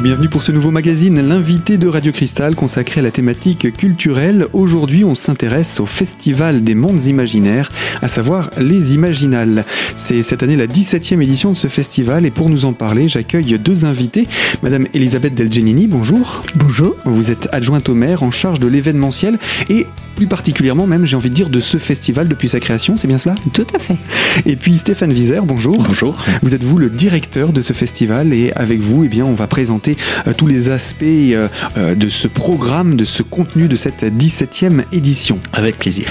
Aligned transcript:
Et 0.00 0.02
bienvenue 0.02 0.30
pour 0.30 0.42
ce 0.42 0.50
nouveau 0.50 0.70
magazine, 0.70 1.20
l'invité 1.20 1.76
de 1.76 1.86
Radio 1.86 2.10
Cristal 2.10 2.54
consacré 2.54 3.00
à 3.00 3.02
la 3.02 3.10
thématique 3.10 3.76
culturelle. 3.76 4.46
Aujourd'hui, 4.54 5.04
on 5.04 5.14
s'intéresse 5.14 5.78
au 5.78 5.84
Festival 5.84 6.64
des 6.64 6.74
mondes 6.74 7.04
imaginaires, 7.04 7.70
à 8.00 8.08
savoir 8.08 8.48
les 8.58 8.94
Imaginales. 8.94 9.66
C'est 9.98 10.22
cette 10.22 10.42
année 10.42 10.56
la 10.56 10.66
17e 10.66 11.20
édition 11.20 11.52
de 11.52 11.56
ce 11.58 11.66
festival 11.66 12.24
et 12.24 12.30
pour 12.30 12.48
nous 12.48 12.64
en 12.64 12.72
parler, 12.72 13.08
j'accueille 13.08 13.58
deux 13.58 13.84
invités. 13.84 14.26
Madame 14.62 14.86
Elisabeth 14.94 15.34
Delgenini, 15.34 15.86
bonjour. 15.86 16.44
Bonjour. 16.54 16.96
Vous 17.04 17.30
êtes 17.30 17.50
adjointe 17.52 17.90
au 17.90 17.94
maire 17.94 18.22
en 18.22 18.30
charge 18.30 18.58
de 18.58 18.68
l'événementiel 18.68 19.38
et 19.68 19.84
plus 20.16 20.26
particulièrement 20.26 20.86
même, 20.86 21.06
j'ai 21.06 21.16
envie 21.16 21.30
de 21.30 21.34
dire, 21.34 21.48
de 21.48 21.60
ce 21.60 21.78
festival 21.78 22.28
depuis 22.28 22.48
sa 22.48 22.60
création, 22.60 22.96
c'est 22.96 23.08
bien 23.08 23.16
cela? 23.16 23.34
Tout 23.54 23.66
à 23.74 23.78
fait. 23.78 23.96
Et 24.44 24.54
puis 24.54 24.76
Stéphane 24.76 25.14
Vizer, 25.14 25.44
bonjour. 25.46 25.82
Bonjour. 25.82 26.14
Vous 26.42 26.54
êtes 26.54 26.62
vous 26.62 26.76
le 26.76 26.90
directeur 26.90 27.54
de 27.54 27.62
ce 27.62 27.72
festival 27.72 28.34
et 28.34 28.52
avec 28.52 28.80
vous, 28.80 29.04
eh 29.04 29.08
bien, 29.08 29.24
on 29.24 29.32
va 29.32 29.46
présenter 29.46 29.89
euh, 30.26 30.32
tous 30.36 30.46
les 30.46 30.70
aspects 30.70 31.02
euh, 31.02 31.48
euh, 31.76 31.94
de 31.94 32.08
ce 32.08 32.28
programme, 32.28 32.96
de 32.96 33.04
ce 33.04 33.22
contenu 33.22 33.68
de 33.68 33.76
cette 33.76 34.04
17e 34.04 34.84
édition. 34.92 35.38
Avec 35.52 35.78
plaisir. 35.78 36.06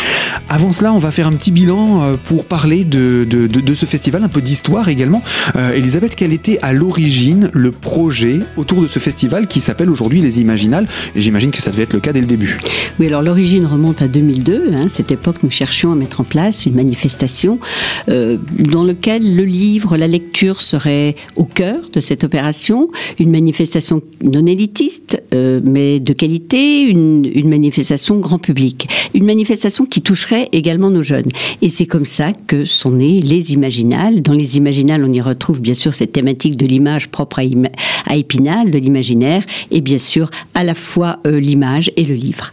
Avant 0.49 0.71
cela, 0.71 0.93
on 0.93 0.99
va 0.99 1.11
faire 1.11 1.27
un 1.27 1.33
petit 1.33 1.51
bilan 1.51 2.03
euh, 2.03 2.15
pour 2.23 2.45
parler 2.45 2.83
de, 2.83 3.25
de, 3.29 3.47
de, 3.47 3.59
de 3.61 3.73
ce 3.73 3.85
festival, 3.85 4.23
un 4.23 4.29
peu 4.29 4.41
d'histoire 4.41 4.89
également. 4.89 5.21
Euh, 5.55 5.73
Elisabeth, 5.73 6.15
quel 6.15 6.33
était 6.33 6.59
à 6.61 6.73
l'origine 6.73 7.49
le 7.53 7.71
projet 7.71 8.39
autour 8.57 8.81
de 8.81 8.87
ce 8.87 8.99
festival 8.99 9.47
qui 9.47 9.61
s'appelle 9.61 9.89
aujourd'hui 9.89 10.21
les 10.21 10.41
Imaginales? 10.41 10.87
Et 11.15 11.21
J'imagine 11.21 11.51
que 11.51 11.61
ça 11.61 11.71
devait 11.71 11.83
être 11.83 11.93
le 11.93 11.99
cas 11.99 12.13
dès 12.13 12.21
le 12.21 12.25
début. 12.25 12.57
Oui, 12.99 13.07
alors 13.07 13.21
l'origine 13.21 13.65
remonte 13.65 14.01
à 14.01 14.07
2002. 14.07 14.73
Hein, 14.73 14.87
cette 14.89 15.11
époque, 15.11 15.37
nous 15.43 15.51
cherchions 15.51 15.91
à 15.91 15.95
mettre 15.95 16.21
en 16.21 16.23
place 16.23 16.65
une 16.65 16.75
manifestation 16.75 17.59
euh, 18.09 18.37
dans 18.57 18.83
laquelle 18.83 19.35
le 19.35 19.43
livre, 19.43 19.97
la 19.97 20.07
lecture 20.07 20.61
serait 20.61 21.15
au 21.35 21.45
cœur 21.45 21.89
de 21.93 21.99
cette 21.99 22.23
opération. 22.23 22.89
Une 23.19 23.31
manifestation 23.31 23.68
non 24.21 24.45
élitiste, 24.45 25.21
euh, 25.33 25.59
mais 25.63 25.99
de 25.99 26.13
qualité, 26.13 26.81
une, 26.81 27.49
manifestation 27.49 28.19
grand 28.19 28.39
public. 28.39 28.87
Une 29.13 29.25
manifestation 29.25 29.85
qui 29.85 30.01
toucherait 30.01 30.49
également 30.51 30.89
nos 30.89 31.03
jeunes. 31.03 31.29
Et 31.61 31.69
c'est 31.69 31.85
comme 31.85 32.05
ça 32.05 32.33
que 32.47 32.65
sont 32.65 32.91
nées 32.91 33.19
les 33.19 33.53
Imaginales. 33.53 34.21
Dans 34.21 34.33
les 34.33 34.57
Imaginales, 34.57 35.03
on 35.03 35.11
y 35.11 35.21
retrouve 35.21 35.61
bien 35.61 35.73
sûr 35.73 35.93
cette 35.93 36.11
thématique 36.11 36.57
de 36.57 36.65
l'image 36.65 37.09
propre 37.09 37.39
à 37.39 38.15
Épinal, 38.15 38.71
de 38.71 38.77
l'imaginaire, 38.77 39.43
et 39.71 39.81
bien 39.81 39.97
sûr 39.97 40.29
à 40.53 40.63
la 40.63 40.73
fois 40.73 41.19
euh, 41.25 41.39
l'image 41.39 41.91
et 41.95 42.03
le 42.03 42.15
livre. 42.15 42.51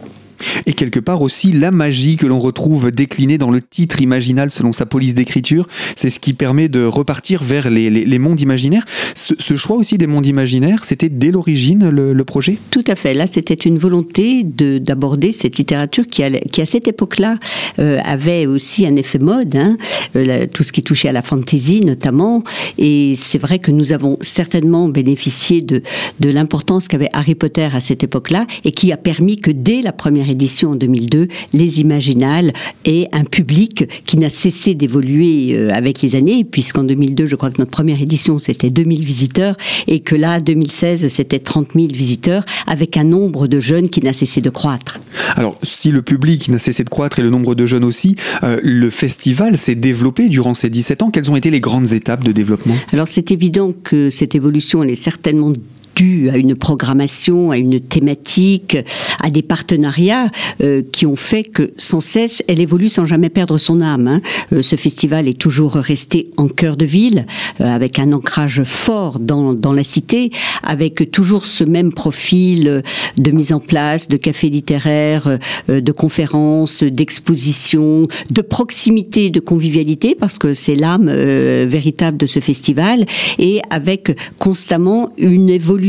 Et 0.65 0.73
quelque 0.73 0.99
part 0.99 1.21
aussi 1.21 1.51
la 1.51 1.71
magie 1.71 2.15
que 2.15 2.25
l'on 2.25 2.39
retrouve 2.39 2.91
déclinée 2.91 3.37
dans 3.37 3.51
le 3.51 3.61
titre 3.61 4.01
imaginal 4.01 4.51
selon 4.51 4.73
sa 4.73 4.85
police 4.85 5.15
d'écriture. 5.15 5.67
C'est 5.95 6.09
ce 6.09 6.19
qui 6.19 6.33
permet 6.33 6.67
de 6.69 6.83
repartir 6.85 7.43
vers 7.43 7.69
les, 7.69 7.89
les, 7.89 8.19
mondes 8.19 8.41
imaginaires. 8.41 8.85
Ce, 9.15 9.55
choix 9.55 9.77
aussi 9.77 9.97
des 9.97 10.07
mondes 10.07 10.25
imaginaires, 10.25 10.83
c'était 10.85 11.09
dès 11.09 11.31
l'origine 11.31 11.89
le, 11.89 12.23
projet? 12.23 12.57
Tout 12.71 12.83
à 12.87 12.95
fait. 12.95 13.13
Là, 13.13 13.25
c'était 13.25 13.53
une 13.53 13.77
volonté 13.77 14.43
d'aborder 14.43 15.31
cette 15.31 15.57
littérature 15.57 16.05
qui, 16.07 16.23
qui 16.51 16.61
à 16.61 16.65
cette 16.65 16.87
époque-là, 16.87 17.37
euh, 17.79 17.99
avait 18.03 18.45
aussi 18.45 18.85
un 18.85 18.95
effet 18.95 19.19
mode, 19.19 19.55
hein, 19.55 19.77
euh, 20.15 20.45
tout 20.51 20.63
ce 20.63 20.71
qui 20.71 20.83
touchait 20.83 21.09
à 21.09 21.11
la 21.11 21.21
fantasy 21.21 21.81
notamment. 21.81 22.43
Et 22.77 23.13
c'est 23.15 23.37
vrai 23.37 23.59
que 23.59 23.71
nous 23.71 23.93
avons 23.93 24.17
certainement 24.21 24.89
bénéficié 24.89 25.61
de, 25.61 25.81
de 26.19 26.29
l'importance 26.29 26.87
qu'avait 26.87 27.09
Harry 27.13 27.35
Potter 27.35 27.67
à 27.73 27.79
cette 27.79 28.03
époque-là 28.03 28.45
et 28.65 28.71
qui 28.71 28.91
a 28.91 28.97
permis 28.97 29.37
que 29.37 29.51
dès 29.51 29.81
la 29.81 29.91
première 29.91 30.26
édition 30.29 30.71
en 30.71 30.75
2002, 30.75 31.25
les 31.53 31.81
Imaginales 31.81 32.53
aient 32.85 33.07
un 33.11 33.23
public 33.23 33.85
qui 34.05 34.17
n'a 34.17 34.29
cessé 34.29 34.75
d'évoluer 34.75 35.53
euh, 35.53 35.69
avec 35.73 36.01
les 36.01 36.15
années, 36.15 36.43
puisqu'en 36.43 36.83
2002, 36.83 37.25
je 37.25 37.35
crois 37.35 37.49
que 37.49 37.59
notre 37.59 37.71
première 37.71 38.01
édition, 38.01 38.37
c'était 38.37 38.69
2000 38.69 39.03
visiteurs, 39.03 39.55
et 39.87 39.99
que 39.99 40.15
là, 40.15 40.39
2016, 40.39 41.07
c'était 41.07 41.39
30 41.39 41.69
000 41.75 41.87
visiteurs, 41.87 42.43
avec 42.65 42.97
un 42.97 43.03
nombre 43.03 43.47
de 43.47 43.59
jeunes 43.59 43.89
qui 43.89 44.01
n'a 44.01 44.13
cessé 44.13 44.41
de 44.41 44.49
croître. 44.49 44.99
Alors, 45.35 45.57
si 45.63 45.91
le 45.91 46.01
public 46.01 46.49
n'a 46.49 46.59
cessé 46.59 46.83
de 46.83 46.89
croître 46.89 47.19
et 47.19 47.23
le 47.23 47.29
nombre 47.29 47.55
de 47.55 47.65
jeunes 47.65 47.83
aussi, 47.83 48.15
euh, 48.43 48.59
le 48.63 48.89
festival 48.89 49.57
s'est 49.57 49.75
développé 49.75 50.29
durant 50.29 50.53
ces 50.53 50.69
17 50.69 51.03
ans. 51.03 51.11
Quelles 51.11 51.31
ont 51.31 51.35
été 51.35 51.51
les 51.51 51.59
grandes 51.59 51.93
étapes 51.93 52.23
de 52.23 52.31
développement? 52.31 52.75
Alors, 52.91 53.07
c'est 53.07 53.31
évident 53.31 53.73
que 53.83 54.09
cette 54.09 54.35
évolution, 54.35 54.83
elle 54.83 54.91
est 54.91 54.95
certainement 54.95 55.53
dû 55.97 56.29
à 56.29 56.37
une 56.37 56.55
programmation, 56.55 57.49
à 57.49 57.57
une 57.57 57.79
thématique, 57.79 58.77
à 59.19 59.31
des 59.31 59.41
partenariats 59.41 60.29
euh, 60.61 60.83
qui 60.91 61.07
ont 61.07 61.15
fait 61.15 61.43
que 61.43 61.71
sans 61.75 61.99
cesse, 61.99 62.43
elle 62.47 62.61
évolue 62.61 62.87
sans 62.87 63.03
jamais 63.03 63.29
perdre 63.29 63.57
son 63.57 63.81
âme. 63.81 64.07
Hein. 64.07 64.21
Euh, 64.53 64.61
ce 64.61 64.75
festival 64.75 65.27
est 65.27 65.39
toujours 65.39 65.73
resté 65.73 66.29
en 66.37 66.47
cœur 66.47 66.77
de 66.77 66.85
ville, 66.85 67.25
euh, 67.61 67.65
avec 67.65 67.97
un 67.97 68.11
ancrage 68.11 68.61
fort 68.63 69.19
dans, 69.19 69.55
dans, 69.55 69.73
la 69.73 69.83
cité, 69.83 70.29
avec 70.61 71.09
toujours 71.11 71.47
ce 71.47 71.63
même 71.63 71.91
profil 71.91 72.83
de 73.17 73.31
mise 73.31 73.51
en 73.51 73.59
place, 73.59 74.07
de 74.07 74.17
café 74.17 74.47
littéraire, 74.47 75.39
de 75.67 75.91
conférences, 75.91 76.83
d'expositions, 76.83 78.07
de 78.29 78.41
proximité, 78.41 79.29
de 79.29 79.39
convivialité, 79.39 80.15
parce 80.15 80.37
que 80.37 80.53
c'est 80.53 80.75
l'âme 80.75 81.07
véritable 81.07 82.17
de 82.17 82.25
ce 82.25 82.39
festival, 82.39 83.05
et 83.39 83.61
avec 83.69 84.15
constamment 84.37 85.11
une 85.17 85.49
évolution 85.49 85.86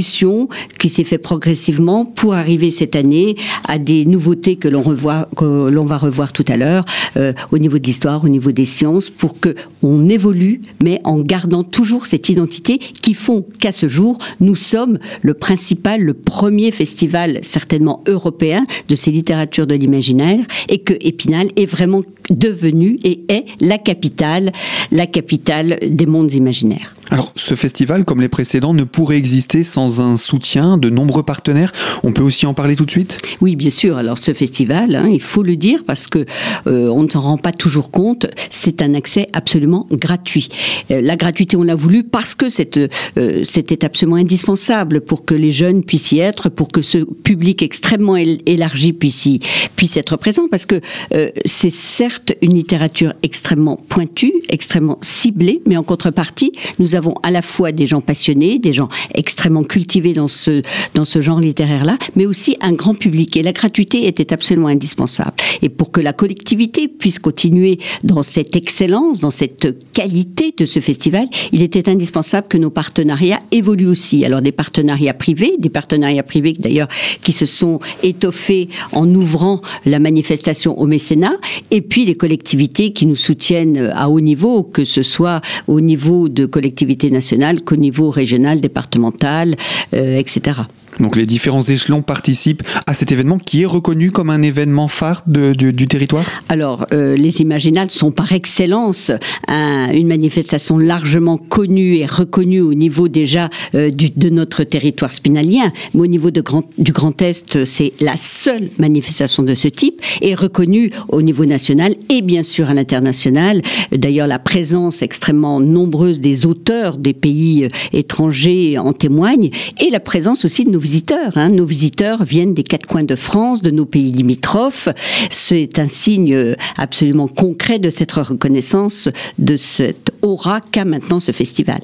qui 0.78 0.88
s'est 0.88 1.04
fait 1.04 1.18
progressivement 1.18 2.04
pour 2.04 2.34
arriver 2.34 2.70
cette 2.70 2.96
année 2.96 3.36
à 3.66 3.78
des 3.78 4.04
nouveautés 4.04 4.56
que 4.56 4.68
l'on 4.68 4.82
revoit, 4.82 5.28
que 5.36 5.68
l'on 5.68 5.84
va 5.84 5.96
revoir 5.96 6.32
tout 6.32 6.44
à 6.48 6.56
l'heure 6.56 6.84
euh, 7.16 7.32
au 7.52 7.58
niveau 7.58 7.78
de 7.78 7.84
l'histoire, 7.84 8.24
au 8.24 8.28
niveau 8.28 8.52
des 8.52 8.64
sciences, 8.64 9.10
pour 9.10 9.38
que 9.40 9.54
on 9.82 10.08
évolue, 10.08 10.60
mais 10.82 11.00
en 11.04 11.18
gardant 11.18 11.64
toujours 11.64 12.06
cette 12.06 12.28
identité 12.28 12.78
qui 12.78 13.14
font 13.14 13.44
qu'à 13.58 13.72
ce 13.72 13.88
jour 13.88 14.18
nous 14.40 14.56
sommes 14.56 14.98
le 15.22 15.34
principal, 15.34 16.02
le 16.02 16.14
premier 16.14 16.70
festival 16.70 17.38
certainement 17.42 18.02
européen 18.06 18.64
de 18.88 18.94
ces 18.94 19.10
littératures 19.10 19.66
de 19.66 19.74
l'imaginaire, 19.74 20.44
et 20.68 20.78
que 20.78 20.94
Épinal 21.00 21.48
est 21.56 21.66
vraiment 21.66 22.02
devenu 22.30 22.98
et 23.04 23.24
est 23.28 23.44
la 23.60 23.78
capitale, 23.78 24.52
la 24.90 25.06
capitale 25.06 25.78
des 25.82 26.06
mondes 26.06 26.32
imaginaires. 26.32 26.94
Alors, 27.10 27.32
ce 27.36 27.54
festival, 27.54 28.04
comme 28.04 28.20
les 28.20 28.28
précédents, 28.28 28.74
ne 28.74 28.84
pourrait 28.84 29.16
exister 29.16 29.62
sans 29.62 30.00
un 30.00 30.16
soutien 30.16 30.76
de 30.76 30.90
nombreux 30.90 31.22
partenaires. 31.22 31.72
On 32.02 32.12
peut 32.12 32.22
aussi 32.22 32.44
en 32.44 32.52
parler 32.52 32.76
tout 32.76 32.84
de 32.84 32.90
suite? 32.90 33.18
Oui, 33.40 33.56
bien 33.56 33.70
sûr. 33.70 33.96
Alors, 33.96 34.18
ce 34.18 34.34
festival, 34.34 34.94
hein, 34.94 35.08
il 35.10 35.22
faut 35.22 35.42
le 35.42 35.56
dire 35.56 35.84
parce 35.86 36.06
que 36.06 36.26
euh, 36.66 36.88
on 36.88 37.02
ne 37.02 37.08
s'en 37.08 37.20
rend 37.20 37.38
pas 37.38 37.52
toujours 37.52 37.90
compte. 37.90 38.26
C'est 38.50 38.82
un 38.82 38.92
accès 38.94 39.26
absolument 39.32 39.86
gratuit. 39.90 40.48
Euh, 40.90 41.00
la 41.00 41.16
gratuité, 41.16 41.56
on 41.56 41.62
l'a 41.62 41.74
voulu 41.74 42.04
parce 42.04 42.34
que 42.34 42.50
c'était 42.50 42.88
euh, 43.16 43.42
absolument 43.82 44.16
indispensable 44.16 45.00
pour 45.00 45.24
que 45.24 45.34
les 45.34 45.52
jeunes 45.52 45.84
puissent 45.84 46.12
y 46.12 46.18
être, 46.18 46.50
pour 46.50 46.68
que 46.68 46.82
ce 46.82 46.98
public 46.98 47.62
extrêmement 47.62 48.16
élargi 48.16 48.92
puisse 48.92 49.24
y, 49.24 49.40
puisse 49.76 49.96
être 49.96 50.16
présent, 50.16 50.46
parce 50.50 50.66
que 50.66 50.80
euh, 51.14 51.30
c'est 51.46 51.70
certes 51.70 52.32
une 52.42 52.54
littérature 52.54 53.14
extrêmement 53.22 53.76
pointue, 53.88 54.34
extrêmement 54.48 54.98
ciblée, 55.00 55.62
mais 55.66 55.76
en 55.76 55.82
contrepartie, 55.82 56.52
nous 56.78 56.94
avons 56.94 56.97
à 57.22 57.30
la 57.30 57.42
fois 57.42 57.72
des 57.72 57.86
gens 57.86 58.00
passionnés, 58.00 58.58
des 58.58 58.72
gens 58.72 58.88
extrêmement 59.14 59.62
cultivés 59.62 60.12
dans 60.12 60.28
ce, 60.28 60.62
dans 60.94 61.04
ce 61.04 61.20
genre 61.20 61.40
littéraire-là, 61.40 61.98
mais 62.16 62.26
aussi 62.26 62.56
un 62.60 62.72
grand 62.72 62.94
public. 62.94 63.36
Et 63.36 63.42
la 63.42 63.52
gratuité 63.52 64.06
était 64.06 64.32
absolument 64.32 64.68
indispensable. 64.68 65.34
Et 65.62 65.68
pour 65.68 65.90
que 65.90 66.00
la 66.00 66.12
collectivité 66.12 66.88
puisse 66.88 67.18
continuer 67.18 67.78
dans 68.04 68.22
cette 68.22 68.56
excellence, 68.56 69.20
dans 69.20 69.30
cette 69.30 69.92
qualité 69.92 70.54
de 70.56 70.64
ce 70.64 70.80
festival, 70.80 71.26
il 71.52 71.62
était 71.62 71.88
indispensable 71.88 72.48
que 72.48 72.58
nos 72.58 72.70
partenariats 72.70 73.40
évoluent 73.50 73.88
aussi. 73.88 74.24
Alors 74.24 74.40
des 74.40 74.52
partenariats 74.52 75.14
privés, 75.14 75.54
des 75.58 75.70
partenariats 75.70 76.22
privés 76.22 76.54
d'ailleurs 76.58 76.88
qui 77.22 77.32
se 77.32 77.46
sont 77.46 77.80
étoffés 78.02 78.68
en 78.92 79.12
ouvrant 79.14 79.60
la 79.84 79.98
manifestation 79.98 80.78
au 80.78 80.86
mécénat, 80.86 81.36
et 81.70 81.80
puis 81.80 82.04
les 82.04 82.14
collectivités 82.14 82.92
qui 82.92 83.06
nous 83.06 83.16
soutiennent 83.16 83.92
à 83.94 84.08
haut 84.08 84.20
niveau, 84.20 84.62
que 84.62 84.84
ce 84.84 85.02
soit 85.02 85.40
au 85.66 85.80
niveau 85.80 86.28
de 86.28 86.46
collectivités 86.46 86.87
nationales 87.10 87.62
qu'au 87.62 87.76
niveau 87.76 88.10
régional, 88.10 88.60
départemental, 88.60 89.56
euh, 89.94 90.18
etc. 90.18 90.62
Donc 91.00 91.16
les 91.16 91.26
différents 91.26 91.62
échelons 91.62 92.02
participent 92.02 92.62
à 92.86 92.94
cet 92.94 93.12
événement 93.12 93.38
qui 93.38 93.62
est 93.62 93.66
reconnu 93.66 94.10
comme 94.10 94.30
un 94.30 94.42
événement 94.42 94.88
phare 94.88 95.22
du 95.26 95.86
territoire? 95.88 96.24
Alors, 96.48 96.86
euh, 96.92 97.16
les 97.16 97.40
Imaginales 97.40 97.90
sont 97.90 98.10
par 98.10 98.32
excellence 98.32 99.10
un, 99.46 99.90
une 99.92 100.08
manifestation 100.08 100.78
largement 100.78 101.38
connue 101.38 101.96
et 101.96 102.06
reconnue 102.06 102.60
au 102.60 102.74
niveau 102.74 103.08
déjà 103.08 103.50
euh, 103.74 103.90
de 103.90 104.28
notre 104.28 104.64
territoire 104.64 105.12
spinalien, 105.12 105.70
mais 105.94 106.00
au 106.00 106.06
niveau 106.06 106.30
de 106.30 106.42
du 106.78 106.92
Grand 106.92 107.20
Est, 107.20 107.64
c'est 107.64 107.92
la 108.00 108.16
seule 108.16 108.70
manifestation 108.78 109.42
de 109.42 109.54
ce 109.54 109.68
type 109.68 110.00
et 110.20 110.34
reconnue 110.34 110.90
au 111.08 111.20
niveau 111.20 111.44
national 111.44 111.94
et 112.08 112.22
bien 112.22 112.42
sûr 112.42 112.70
à 112.70 112.74
l'international. 112.74 113.62
D'ailleurs, 113.92 114.26
la 114.26 114.38
présence 114.38 115.02
extrêmement 115.02 115.60
nombreuse 115.60 116.20
des 116.20 116.46
auteurs 116.46 116.96
des 116.96 117.12
pays 117.12 117.64
euh, 117.64 117.68
étrangers 117.92 118.78
en 118.78 118.92
témoigne 118.92 119.50
et 119.80 119.90
la 119.90 120.00
présence 120.00 120.44
aussi 120.44 120.64
de 120.64 120.70
nos 120.70 120.78
visiteurs. 120.88 121.36
Hein. 121.36 121.50
Nos 121.50 121.66
visiteurs 121.66 122.24
viennent 122.24 122.54
des 122.54 122.62
quatre 122.62 122.86
coins 122.86 123.04
de 123.04 123.14
France, 123.14 123.60
de 123.60 123.70
nos 123.70 123.84
pays 123.84 124.10
limitrophes. 124.10 124.88
C'est 125.28 125.78
un 125.78 125.86
signe 125.86 126.54
absolument 126.78 127.28
concret 127.28 127.78
de 127.78 127.90
cette 127.90 128.12
reconnaissance 128.12 129.10
de 129.38 129.56
cette 129.56 130.12
aura 130.22 130.62
qu'a 130.62 130.86
maintenant 130.86 131.20
ce 131.20 131.32
festival. 131.32 131.80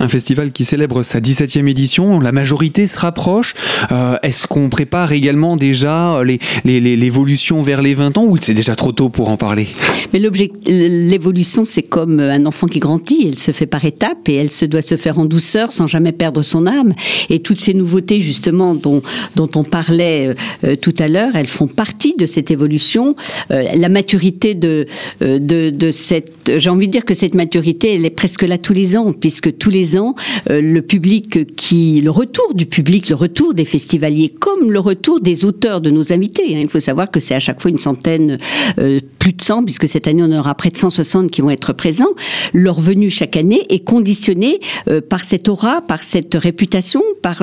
Un 0.00 0.08
festival 0.08 0.52
qui 0.52 0.64
célèbre 0.64 1.02
sa 1.02 1.20
17e 1.20 1.68
édition, 1.68 2.18
la 2.18 2.32
majorité 2.32 2.86
se 2.86 2.98
rapproche. 2.98 3.54
Euh, 3.92 4.16
est-ce 4.22 4.46
qu'on 4.46 4.70
prépare 4.70 5.12
également 5.12 5.56
déjà 5.56 6.20
l'évolution 6.64 7.60
vers 7.60 7.82
les 7.82 7.92
20 7.92 8.16
ans 8.16 8.24
ou 8.24 8.38
c'est 8.40 8.54
déjà 8.54 8.74
trop 8.74 8.92
tôt 8.92 9.10
pour 9.10 9.28
en 9.28 9.36
parler? 9.36 9.68
Mais 10.12 10.18
l'évolution, 10.18 11.64
c'est 11.66 11.82
comme 11.82 12.20
un 12.20 12.46
enfant 12.46 12.66
qui 12.66 12.78
grandit, 12.78 13.26
elle 13.28 13.38
se 13.38 13.52
fait 13.52 13.66
par 13.66 13.84
étapes 13.84 14.28
et 14.28 14.34
elle 14.34 14.50
se 14.50 14.64
doit 14.64 14.82
se 14.82 14.96
faire 14.96 15.18
en 15.18 15.26
douceur 15.26 15.72
sans 15.72 15.86
jamais 15.86 16.12
perdre 16.12 16.42
son 16.42 16.66
âme. 16.66 16.94
Et 17.28 17.40
toutes 17.40 17.60
ces 17.60 17.74
nouveautés 17.74 18.20
justement 18.20 18.35
dont, 18.42 19.02
dont 19.34 19.48
on 19.54 19.62
parlait 19.62 20.34
euh, 20.64 20.76
tout 20.76 20.94
à 20.98 21.08
l'heure, 21.08 21.34
elles 21.34 21.46
font 21.46 21.66
partie 21.66 22.14
de 22.16 22.26
cette 22.26 22.50
évolution. 22.50 23.16
Euh, 23.50 23.64
la 23.74 23.88
maturité 23.88 24.54
de, 24.54 24.86
cette... 25.90 26.52
J'ai 26.56 26.70
envie 26.70 26.86
de 26.86 26.92
dire 26.92 27.04
que 27.04 27.14
cette 27.14 27.34
maturité, 27.34 27.94
elle 27.94 28.04
est 28.04 28.10
presque 28.10 28.42
là 28.42 28.58
tous 28.58 28.72
les 28.72 28.96
ans, 28.96 29.12
puisque 29.12 29.56
tous 29.58 29.70
les 29.70 29.98
ans, 29.98 30.14
le 30.48 30.80
public 30.80 31.54
qui... 31.56 32.00
Le 32.00 32.10
retour 32.10 32.54
du 32.54 32.66
public, 32.66 33.08
le 33.08 33.14
retour 33.14 33.54
des 33.54 33.64
festivaliers, 33.64 34.28
comme 34.28 34.70
le 34.70 34.78
retour 34.78 35.20
des 35.20 35.44
auteurs 35.44 35.80
de 35.80 35.90
nos 35.90 36.12
invités. 36.12 36.54
Hein. 36.54 36.60
Il 36.62 36.68
faut 36.68 36.80
savoir 36.80 37.10
que 37.10 37.20
c'est 37.20 37.34
à 37.34 37.40
chaque 37.40 37.60
fois 37.60 37.70
une 37.70 37.78
centaine, 37.78 38.38
euh, 38.78 39.00
plus 39.18 39.32
de 39.32 39.42
100, 39.42 39.64
puisque 39.64 39.88
cette 39.88 40.06
année 40.06 40.22
on 40.22 40.32
aura 40.32 40.54
près 40.54 40.70
de 40.70 40.76
160 40.76 41.30
qui 41.30 41.40
vont 41.40 41.50
être 41.50 41.72
présents. 41.72 42.14
Leur 42.52 42.80
venue 42.80 43.10
chaque 43.10 43.36
année 43.36 43.66
est 43.68 43.84
conditionnée 43.84 44.60
euh, 44.88 45.00
par 45.00 45.24
cette 45.24 45.48
aura, 45.48 45.80
par 45.80 46.02
cette 46.02 46.34
réputation, 46.34 47.02
par 47.22 47.42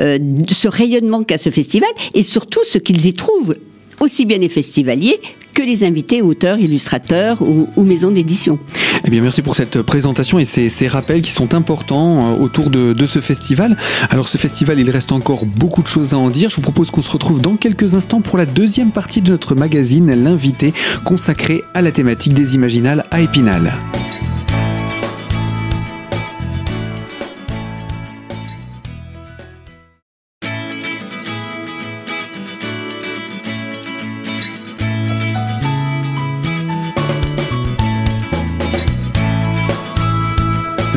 euh, 0.00 0.18
ce 0.50 0.68
rayonnement 0.68 1.22
qu'a 1.22 1.38
ce 1.38 1.50
festival, 1.50 1.90
et 2.14 2.22
surtout 2.22 2.64
ce 2.64 2.78
qu'ils 2.78 3.06
y 3.06 3.14
trouvent 3.14 3.56
aussi 4.00 4.24
bien 4.26 4.38
les 4.38 4.48
festivaliers 4.48 5.20
que 5.54 5.62
les 5.62 5.84
invités 5.84 6.22
auteurs, 6.22 6.58
illustrateurs 6.58 7.42
ou, 7.42 7.82
maisons 7.82 8.10
d'édition. 8.10 8.58
Eh 9.04 9.10
bien, 9.10 9.20
merci 9.20 9.42
pour 9.42 9.54
cette 9.54 9.82
présentation 9.82 10.38
et 10.38 10.44
ces, 10.44 10.86
rappels 10.86 11.20
qui 11.20 11.30
sont 11.30 11.54
importants 11.54 12.34
euh, 12.34 12.42
autour 12.42 12.70
de, 12.70 12.92
de, 12.92 13.06
ce 13.06 13.20
festival. 13.20 13.76
Alors, 14.10 14.28
ce 14.28 14.38
festival, 14.38 14.78
il 14.78 14.88
reste 14.88 15.12
encore 15.12 15.44
beaucoup 15.44 15.82
de 15.82 15.88
choses 15.88 16.14
à 16.14 16.18
en 16.18 16.30
dire. 16.30 16.48
Je 16.50 16.56
vous 16.56 16.62
propose 16.62 16.90
qu'on 16.90 17.02
se 17.02 17.10
retrouve 17.10 17.40
dans 17.40 17.56
quelques 17.56 17.94
instants 17.94 18.22
pour 18.22 18.38
la 18.38 18.46
deuxième 18.46 18.92
partie 18.92 19.20
de 19.20 19.30
notre 19.30 19.54
magazine, 19.54 20.12
l'invité, 20.14 20.72
consacré 21.04 21.62
à 21.74 21.82
la 21.82 21.92
thématique 21.92 22.32
des 22.32 22.54
Imaginales 22.54 23.04
à 23.10 23.20
Épinal. 23.20 23.72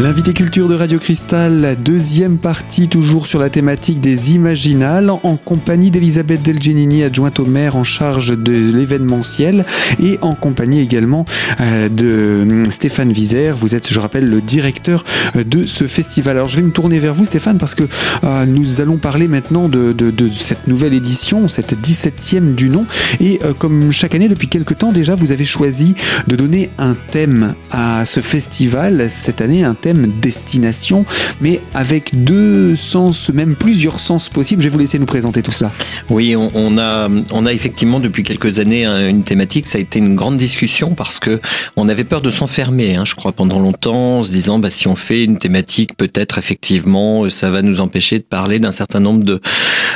L'invité 0.06 0.34
culture 0.34 0.68
de 0.68 0.76
Radio 0.76 1.00
Cristal, 1.00 1.62
la 1.62 1.74
deuxième 1.74 2.38
partie 2.38 2.88
toujours 2.88 3.26
sur 3.26 3.40
la 3.40 3.50
thématique 3.50 4.00
des 4.00 4.36
imaginales, 4.36 5.10
en 5.10 5.36
compagnie 5.36 5.90
d'Elisabeth 5.90 6.44
Delgenini, 6.44 7.02
adjointe 7.02 7.40
au 7.40 7.46
maire 7.48 7.76
en 7.76 7.84
charge 7.84 8.38
de 8.38 8.52
l'événementiel, 8.52 9.66
et 10.00 10.20
en 10.22 10.36
compagnie 10.36 10.80
également 10.80 11.26
euh, 11.60 11.90
de 11.90 12.44
hum, 12.44 12.70
Stéphane 12.70 13.12
Vizère. 13.12 13.58
Vous 13.58 13.74
êtes, 13.74 13.92
je 13.92 14.00
rappelle, 14.00 14.30
le 14.30 14.42
directeur 14.42 15.04
euh, 15.36 15.44
de 15.44 15.66
ce 15.66 15.88
festival. 15.88 16.38
Alors 16.38 16.50
je 16.50 16.58
vais 16.58 16.62
me 16.62 16.72
tourner 16.72 17.00
vers 17.00 17.16
vous 17.16 17.26
Stéphane 17.26 17.58
parce 17.58 17.74
que 17.74 17.86
euh, 18.24 18.46
nous 18.46 18.82
allons 18.82 18.98
parler 18.98 19.28
maintenant 19.28 19.68
de, 19.70 19.96
cette 20.30 20.68
nouvelle 20.68 20.94
édition, 20.94 21.48
cette 21.48 21.74
17e 21.82 22.54
du 22.54 22.70
nom. 22.70 22.86
Et 23.20 23.40
comme 23.58 23.92
chaque 23.92 24.14
année, 24.14 24.28
depuis 24.28 24.50
quelques 24.50 24.78
temps 24.78 24.92
déjà, 24.92 25.16
vous 25.16 25.32
avez 25.32 25.46
choisi 25.46 25.96
de 26.28 26.36
donner 26.36 26.70
un 26.78 26.96
thème 27.10 27.56
à 27.72 28.06
ce 28.06 28.20
festival. 28.20 29.08
Cette 29.10 29.42
année, 29.42 29.64
un 29.64 29.74
destination, 30.04 31.06
mais 31.42 31.62
avec 31.74 32.24
deux 32.24 32.76
sens, 32.76 33.30
même 33.30 33.56
plusieurs 33.56 34.00
sens 34.00 34.30
possibles. 34.30 34.62
Je 34.62 34.68
vais 34.68 34.74
vous 34.74 34.80
laisser 34.80 35.00
nous 35.00 35.06
présenter 35.06 35.42
tout 35.42 35.52
cela. 35.52 35.72
Oui, 36.10 36.36
on, 36.36 36.78
a, 36.78 37.10
on 37.32 37.46
a 37.46 37.54
effectivement 37.54 38.00
depuis 38.00 38.24
quelques 38.24 38.60
années 38.60 38.86
une 38.86 39.24
thématique. 39.24 39.68
Ça 39.68 39.78
a 39.78 39.82
été 39.82 40.00
une 40.00 40.16
grande 40.16 40.38
discussion 40.38 40.94
parce 40.94 41.20
que 41.20 41.40
on 41.76 41.90
avait 41.90 42.04
peur 42.04 42.22
de 42.22 42.30
s'enfermer, 42.30 42.96
hein, 42.96 43.06
je 43.06 43.16
crois, 43.16 43.32
pendant 43.32 43.60
longtemps, 43.60 44.20
en 44.20 44.24
se 44.24 44.32
disant 44.32 44.60
bah, 44.60 44.70
si 44.70 44.88
on 44.88 44.96
fait 44.96 45.24
une 45.24 45.38
thématique, 45.38 45.96
peut-être 45.98 46.38
effectivement, 46.38 47.30
ça 47.30 47.50
va 47.50 47.62
nous 47.62 47.80
empêcher 47.80 48.20
de 48.20 48.24
parler 48.24 48.60
d'un 48.60 48.72
certain 48.72 49.00
nombre 49.00 49.24
de, 49.24 49.42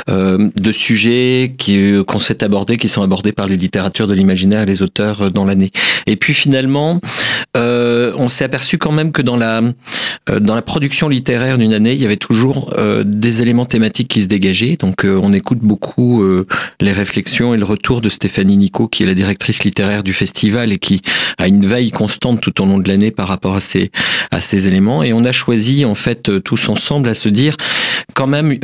euh, 0.08 0.48
de 0.56 0.72
sujets 0.72 1.54
qui, 1.58 1.92
qu'on 2.06 2.20
s'est 2.20 2.42
abordés, 2.42 2.76
qui 2.76 2.88
sont 2.88 3.02
abordés 3.02 3.32
par 3.32 3.46
les 3.46 3.56
littératures 3.56 4.06
de 4.06 4.14
l'imaginaire 4.14 4.62
et 4.62 4.66
les 4.66 4.82
auteurs 4.82 5.22
euh, 5.22 5.30
dans 5.30 5.44
l'année. 5.44 5.70
Et 6.06 6.16
puis 6.16 6.34
finalement, 6.34 7.00
euh, 7.56 8.12
on 8.16 8.28
s'est 8.28 8.44
aperçu 8.44 8.78
quand 8.78 8.92
même 8.92 9.12
que 9.12 9.22
dans 9.22 9.36
la 9.36 9.60
euh, 9.60 9.72
dans 10.38 10.54
la 10.54 10.62
production 10.62 11.08
littéraire 11.08 11.58
d'une 11.58 11.72
année, 11.72 11.92
il 11.92 12.00
y 12.00 12.04
avait 12.04 12.16
toujours 12.16 12.72
euh, 12.78 13.02
des 13.04 13.42
éléments 13.42 13.66
thématiques 13.66 14.08
qui 14.08 14.22
se 14.22 14.28
dégageaient. 14.28 14.76
Donc 14.76 15.04
euh, 15.04 15.18
on 15.22 15.32
écoute 15.32 15.58
beaucoup 15.60 16.22
les 16.80 16.92
réflexions 16.92 17.54
et 17.54 17.56
le 17.56 17.64
retour 17.64 18.00
de 18.00 18.08
Stéphanie 18.08 18.56
Nico, 18.56 18.88
qui 18.88 19.02
est 19.02 19.06
la 19.06 19.14
directrice 19.14 19.64
littéraire 19.64 20.02
du 20.02 20.12
festival 20.12 20.72
et 20.72 20.78
qui 20.78 21.02
a 21.38 21.48
une 21.48 21.66
veille 21.66 21.90
constante 21.90 22.40
tout 22.40 22.60
au 22.62 22.66
long 22.66 22.78
de 22.78 22.88
l'année 22.88 23.10
par 23.10 23.28
rapport 23.28 23.56
à 23.56 23.60
ces 23.60 23.90
à 24.30 24.40
ces 24.40 24.66
éléments. 24.66 25.02
Et 25.02 25.12
on 25.12 25.24
a 25.24 25.32
choisi 25.32 25.84
en 25.84 25.94
fait 25.94 26.42
tous 26.42 26.68
ensemble 26.68 27.08
à 27.08 27.14
se 27.14 27.28
dire 27.28 27.56
quand 28.14 28.26
même 28.26 28.58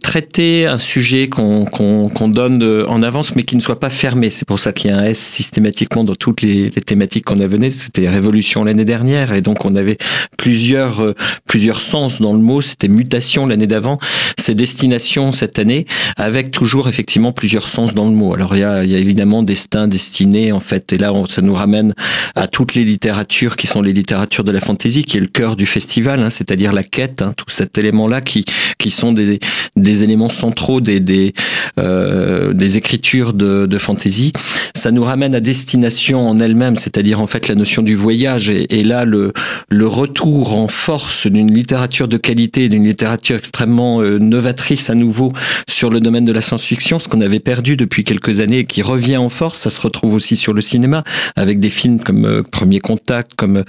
traiter 0.00 0.66
un 0.66 0.78
sujet 0.78 1.28
qu'on 1.28 1.64
qu'on 1.66 2.28
donne 2.28 2.84
en 2.88 3.02
avance, 3.02 3.34
mais 3.34 3.44
qui 3.44 3.56
ne 3.56 3.60
soit 3.60 3.80
pas 3.80 3.90
fermé. 3.90 4.30
C'est 4.30 4.46
pour 4.46 4.58
ça 4.58 4.72
qu'il 4.72 4.90
y 4.90 4.94
a 4.94 4.98
un 4.98 5.04
S 5.04 5.18
systématiquement 5.18 6.04
dans 6.04 6.14
toutes 6.14 6.42
les, 6.42 6.70
les 6.70 6.82
thématiques 6.82 7.24
qu'on 7.24 7.40
a 7.40 7.46
venues. 7.46 7.70
C'était 7.70 8.08
Révolution 8.08 8.64
l'année 8.64 8.84
dernière, 8.84 9.32
et 9.32 9.40
donc 9.40 9.64
on 9.64 9.74
avait 9.74 9.98
plusieurs 10.36 10.61
plusieurs, 10.62 11.02
euh, 11.02 11.14
plusieurs 11.48 11.80
sens 11.80 12.20
dans 12.20 12.34
le 12.34 12.38
mot. 12.38 12.60
C'était 12.60 12.86
mutation 12.86 13.46
l'année 13.46 13.66
d'avant, 13.66 13.98
c'est 14.38 14.54
destination 14.54 15.32
cette 15.32 15.58
année, 15.58 15.86
avec 16.16 16.52
toujours 16.52 16.88
effectivement 16.88 17.32
plusieurs 17.32 17.66
sens 17.66 17.94
dans 17.94 18.04
le 18.04 18.12
mot. 18.12 18.32
Alors 18.34 18.54
il 18.54 18.60
y 18.60 18.64
a, 18.64 18.84
y 18.84 18.94
a 18.94 18.98
évidemment 18.98 19.42
destin, 19.42 19.88
destiné 19.88 20.52
en 20.52 20.60
fait, 20.60 20.92
et 20.92 20.98
là 20.98 21.12
on, 21.12 21.26
ça 21.26 21.42
nous 21.42 21.54
ramène 21.54 21.94
à 22.36 22.46
toutes 22.46 22.76
les 22.76 22.84
littératures 22.84 23.56
qui 23.56 23.66
sont 23.66 23.82
les 23.82 23.92
littératures 23.92 24.44
de 24.44 24.52
la 24.52 24.60
fantaisie, 24.60 25.02
qui 25.02 25.16
est 25.16 25.20
le 25.20 25.26
cœur 25.26 25.56
du 25.56 25.66
festival, 25.66 26.20
hein, 26.20 26.30
c'est-à-dire 26.30 26.72
la 26.72 26.84
quête, 26.84 27.22
hein, 27.22 27.34
tout 27.36 27.50
cet 27.50 27.76
élément-là 27.76 28.20
qui, 28.20 28.44
qui 28.78 28.92
sont 28.92 29.10
des, 29.12 29.40
des 29.74 30.04
éléments 30.04 30.30
centraux 30.30 30.80
des, 30.80 31.00
des, 31.00 31.32
euh, 31.80 32.52
des 32.52 32.76
écritures 32.76 33.32
de, 33.32 33.66
de 33.66 33.78
fantaisie. 33.78 34.32
Ça 34.76 34.92
nous 34.92 35.02
ramène 35.02 35.34
à 35.34 35.40
destination 35.40 36.20
en 36.28 36.38
elle-même, 36.38 36.76
c'est-à-dire 36.76 37.20
en 37.20 37.26
fait 37.26 37.48
la 37.48 37.56
notion 37.56 37.82
du 37.82 37.96
voyage, 37.96 38.48
et, 38.48 38.78
et 38.78 38.84
là 38.84 39.04
le, 39.04 39.32
le 39.68 39.88
retour 39.88 40.51
en 40.56 40.68
force 40.68 41.26
d'une 41.26 41.52
littérature 41.52 42.08
de 42.08 42.16
qualité, 42.16 42.68
d'une 42.68 42.84
littérature 42.84 43.36
extrêmement 43.36 44.00
euh, 44.00 44.18
novatrice 44.18 44.90
à 44.90 44.94
nouveau 44.94 45.32
sur 45.68 45.90
le 45.90 46.00
domaine 46.00 46.24
de 46.24 46.32
la 46.32 46.40
science-fiction, 46.40 46.98
ce 46.98 47.08
qu'on 47.08 47.20
avait 47.20 47.40
perdu 47.40 47.76
depuis 47.76 48.04
quelques 48.04 48.40
années 48.40 48.60
et 48.60 48.64
qui 48.64 48.82
revient 48.82 49.16
en 49.16 49.28
force. 49.28 49.58
Ça 49.58 49.70
se 49.70 49.80
retrouve 49.80 50.14
aussi 50.14 50.36
sur 50.36 50.52
le 50.52 50.60
cinéma 50.60 51.04
avec 51.36 51.60
des 51.60 51.70
films 51.70 52.00
comme 52.00 52.24
euh, 52.24 52.42
Premier 52.42 52.80
Contact, 52.80 53.32
comme 53.36 53.64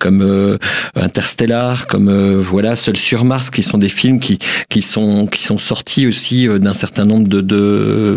comme 0.00 0.22
euh, 0.22 0.58
Interstellar, 0.94 1.86
comme 1.86 2.10
voilà 2.40 2.76
Seul 2.76 2.96
sur 2.96 3.24
Mars, 3.24 3.50
qui 3.50 3.62
sont 3.62 3.78
des 3.78 3.88
films 3.88 4.20
qui 4.20 4.38
qui 4.68 4.82
sont 4.82 5.26
qui 5.26 5.42
sont 5.42 5.58
sortis 5.58 6.06
aussi 6.06 6.46
d'un 6.46 6.74
certain 6.74 7.04
nombre 7.04 7.28
de 7.28 8.16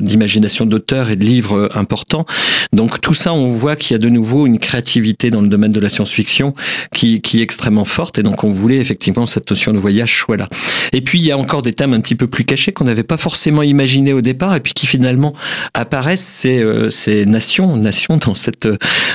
d'imagination 0.00 0.66
d'auteurs 0.66 1.10
et 1.10 1.16
de 1.16 1.24
livres 1.24 1.70
importants. 1.74 2.24
Donc 2.72 3.00
tout 3.00 3.14
ça, 3.14 3.32
on 3.32 3.48
voit 3.48 3.76
qu'il 3.76 3.92
y 3.92 3.96
a 3.96 3.98
de 3.98 4.08
nouveau 4.08 4.46
une 4.46 4.58
créativité 4.58 5.30
dans 5.30 5.40
le 5.40 5.48
domaine 5.48 5.72
de 5.72 5.80
la 5.80 5.88
science-fiction 5.88 6.54
qui 6.94 7.09
qui, 7.18 7.40
est 7.40 7.42
extrêmement 7.42 7.84
forte. 7.84 8.18
Et 8.18 8.22
donc, 8.22 8.44
on 8.44 8.50
voulait 8.50 8.78
effectivement 8.78 9.26
cette 9.26 9.50
notion 9.50 9.72
de 9.72 9.78
voyage 9.78 10.18
soit 10.18 10.36
là. 10.36 10.48
Et 10.92 11.00
puis, 11.00 11.18
il 11.18 11.24
y 11.24 11.32
a 11.32 11.38
encore 11.38 11.62
des 11.62 11.72
thèmes 11.72 11.94
un 11.94 12.00
petit 12.00 12.14
peu 12.14 12.26
plus 12.26 12.44
cachés 12.44 12.72
qu'on 12.72 12.84
n'avait 12.84 13.02
pas 13.02 13.16
forcément 13.16 13.62
imaginé 13.62 14.12
au 14.12 14.20
départ 14.20 14.54
et 14.54 14.60
puis 14.60 14.72
qui 14.72 14.86
finalement 14.86 15.34
apparaissent. 15.74 16.20
C'est 16.20 16.62
euh, 16.62 16.90
ces 16.90 17.26
nations, 17.26 17.76
nations 17.76 18.18
dans 18.18 18.34
cette 18.34 18.68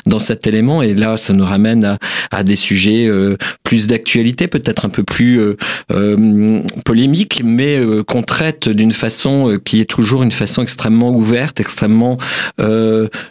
dans 0.05 0.19
cet 0.19 0.47
élément. 0.47 0.81
Et 0.81 0.93
là, 0.93 1.17
ça 1.17 1.33
nous 1.33 1.45
ramène 1.45 1.85
à, 1.85 1.97
à 2.31 2.43
des 2.43 2.55
sujets 2.55 3.05
euh, 3.07 3.37
plus 3.65 3.88
d'actualité, 3.88 4.48
peut-être 4.48 4.86
un 4.86 4.89
peu 4.89 5.03
plus 5.03 5.41
euh, 5.41 5.57
euh 5.91 6.62
polémiques, 6.86 7.41
mais 7.43 7.79
qu'on 8.07 8.24
traite 8.24 8.69
d'une 8.69 8.93
façon 8.93 9.60
qui 9.63 9.81
est 9.81 9.89
toujours 9.89 10.24
une 10.24 10.31
façon 10.31 10.62
extrêmement 10.62 11.12
ouverte, 11.12 11.60
extrêmement, 11.60 12.17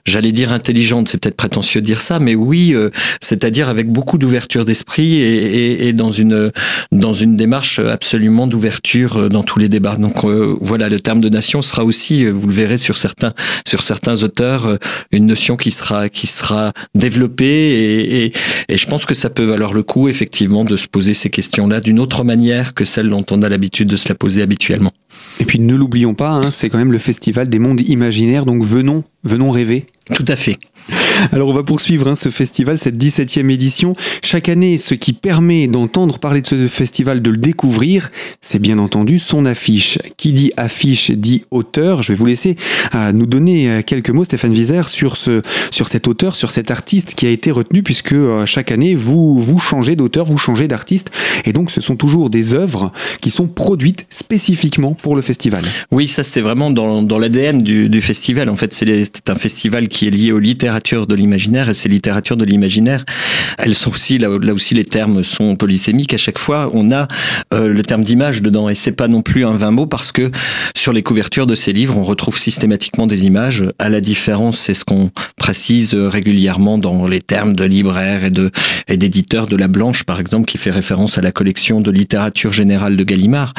j'allais 0.05 0.33
dire 0.33 0.53
intelligente. 0.53 1.09
C'est 1.09 1.19
peut-être 1.19 1.37
prétentieux 1.37 1.81
de 1.81 1.87
dire 1.87 2.03
ça, 2.03 2.19
mais 2.19 2.35
oui, 2.35 2.75
c'est-à-dire 3.21 3.69
avec 3.69 3.89
beaucoup 3.89 4.19
d'ouverture 4.19 4.65
d'esprit 4.65 5.15
et, 5.15 5.89
et, 5.89 5.93
dans 5.93 6.11
une 6.11 6.51
dans 6.93 7.13
une 7.13 7.37
démarche 7.37 7.79
absolument 7.79 8.47
d'ouverture 8.47 9.17
euh, 9.17 9.29
dans 9.29 9.43
tous 9.43 9.59
les 9.59 9.69
débats. 9.69 9.97
Donc 9.97 10.25
euh, 10.25 10.57
voilà, 10.61 10.89
le 10.89 11.01
terme 11.01 11.21
de 11.21 11.29
nation 11.29 11.63
sera 11.63 11.85
aussi, 11.85 12.25
euh, 12.25 12.31
vous 12.31 12.49
le 12.49 12.55
verrez 12.55 12.79
sur 12.79 12.97
certains 12.97 13.33
sur 13.67 13.83
certains 13.83 14.23
auteurs, 14.23 14.79
une 15.11 15.27
notion 15.27 15.57
qui 15.57 15.71
sera 15.71 16.09
qui 16.09 16.27
sera 16.27 16.73
développée 16.95 17.45
et, 17.45 18.33
et 18.69 18.77
je 18.77 18.87
pense 18.87 19.07
que 19.07 19.15
ça 19.15 19.31
peut 19.31 19.45
valoir 19.45 19.73
le 19.73 19.83
coup 19.83 20.09
effectivement 20.09 20.25
de 20.43 20.77
se 20.77 20.89
poser 20.89 21.15
ces 21.15 21.31
questions-là 21.31 21.81
d'une 21.81 22.01
autre 22.01 22.25
manière 22.25 22.75
que 22.75 22.85
celle 22.85 23.09
dont 23.09 23.25
on 23.31 23.43
a 23.43 23.49
l'habitude 23.49 23.89
de 23.89 23.97
se 23.97 24.09
la 24.09 24.17
poser 24.17 24.43
habituellement. 24.43 24.93
Et 25.39 25.45
puis 25.45 25.61
ne 25.61 25.75
l'oublions 25.75 26.15
pas, 26.15 26.31
hein, 26.31 26.51
c'est 26.51 26.69
quand 26.69 26.79
même 26.79 26.93
le 26.93 26.99
festival 26.99 27.49
des 27.49 27.59
mondes 27.59 27.81
imaginaires, 27.81 28.45
donc 28.45 28.63
venons, 28.63 29.05
venons 29.23 29.51
rêver. 29.51 29.87
Tout 30.13 30.25
à 30.27 30.37
fait. 30.37 30.59
Alors 31.33 31.49
on 31.49 31.53
va 31.53 31.63
poursuivre 31.63 32.09
hein, 32.09 32.15
ce 32.15 32.29
festival, 32.29 32.79
cette 32.79 32.97
17e 32.97 33.51
édition. 33.51 33.95
Chaque 34.23 34.49
année, 34.49 34.79
ce 34.79 34.95
qui 34.95 35.13
permet 35.13 35.67
d'entendre 35.67 36.19
parler 36.19 36.43
de 36.43 36.47
ce 36.47 36.67
festival, 36.69 37.23
de 37.23 37.31
le 37.31 37.37
découvrir, 37.37 38.11
c'est 38.41 38.59
bien 38.59 38.79
entendu 38.79 39.19
son 39.19 39.47
affiche. 39.47 39.99
Qui 40.17 40.33
dit 40.33 40.53
affiche 40.57 41.11
dit 41.11 41.45
auteur. 41.51 42.03
Je 42.03 42.13
vais 42.13 42.17
vous 42.17 42.27
laisser 42.27 42.57
euh, 42.95 43.13
nous 43.13 43.27
donner 43.27 43.71
euh, 43.71 43.83
quelques 43.83 44.11
mots, 44.11 44.25
Stéphane 44.25 44.53
Vizère, 44.53 44.89
sur, 44.89 45.17
ce, 45.17 45.43
sur 45.71 45.89
cet 45.89 46.09
auteur, 46.09 46.37
sur 46.37 46.51
cet 46.51 46.71
artiste 46.71 47.15
qui 47.15 47.27
a 47.27 47.31
été 47.31 47.51
retenu, 47.51 47.83
puisque 47.83 48.13
euh, 48.13 48.47
chaque 48.47 48.73
année, 48.73 48.95
vous, 48.95 49.39
vous 49.39 49.59
changez 49.59 49.97
d'auteur, 49.97 50.25
vous 50.25 50.39
changez 50.39 50.69
d'artiste, 50.69 51.11
et 51.45 51.53
donc 51.53 51.71
ce 51.71 51.81
sont 51.81 51.97
toujours 51.97 52.31
des 52.31 52.55
œuvres 52.55 52.93
qui 53.21 53.31
sont 53.31 53.47
produites 53.47 54.07
spécifiquement 54.11 54.95
pour 54.95 55.17
le 55.17 55.23
festival. 55.23 55.65
Oui, 55.93 56.09
ça 56.09 56.23
c'est 56.23 56.41
vraiment 56.41 56.71
dans, 56.71 57.19
l'ADN 57.19 57.63
du, 57.63 58.03
festival. 58.03 58.49
En 58.49 58.57
fait, 58.57 58.73
c'est 58.73 59.31
un 59.31 59.35
festival 59.35 59.89
qui 59.89 60.07
est 60.07 60.11
lié 60.11 60.33
aux 60.33 60.41
de 60.75 61.15
l'imaginaire, 61.15 61.69
et 61.69 61.75
ces 61.75 61.89
littératures 61.89 62.37
de 62.37 62.45
l'imaginaire, 62.45 63.05
elles 63.59 63.75
sont 63.75 63.93
aussi, 63.93 64.19
là, 64.19 64.29
aussi 64.31 64.75
les 64.75 64.85
termes 64.85 65.23
sont 65.23 65.57
polysémiques. 65.57 66.15
À 66.15 66.17
chaque 66.19 66.39
fois, 66.39 66.71
on 66.73 66.91
a 66.91 67.09
euh, 67.53 67.69
le 67.69 67.83
terme 67.83 68.03
d'image 68.03 68.43
dedans, 68.43 68.69
et 68.69 68.75
c'est 68.75 68.93
pas 68.93 69.09
non 69.09 69.23
plus 69.23 69.45
un 69.45 69.57
vain 69.57 69.71
mot 69.71 69.87
parce 69.87 70.13
que 70.13 70.31
sur 70.77 70.93
les 70.93 71.03
couvertures 71.03 71.47
de 71.47 71.55
ces 71.55 71.73
livres, 71.73 71.97
on 71.97 72.03
retrouve 72.03 72.39
systématiquement 72.39 73.07
des 73.07 73.27
images. 73.27 73.65
À 73.79 73.89
la 73.89 74.01
différence, 74.01 74.59
c'est 74.59 74.75
ce 74.75 74.85
qu'on 74.85 75.11
précise 75.37 75.95
régulièrement 75.95 76.79
dans 76.79 77.07
les 77.07 77.21
termes 77.21 77.55
de 77.55 77.65
libraire 77.65 78.25
et 78.25 78.31
de 78.31 78.51
et 78.89 78.97
d'éditeur 78.97 79.47
de 79.47 79.57
La 79.57 79.69
Blanche, 79.69 80.05
par 80.05 80.21
exemple, 80.21 80.47
qui 80.47 80.59
fait 80.59 80.71
référence 80.71 81.19
à 81.19 81.23
la 81.23 81.33
collection 81.33 81.81
de 81.81 81.91
littérature 81.91 82.53
générale 82.53 82.97
de 82.97 83.05
Gallimard. 83.05 83.55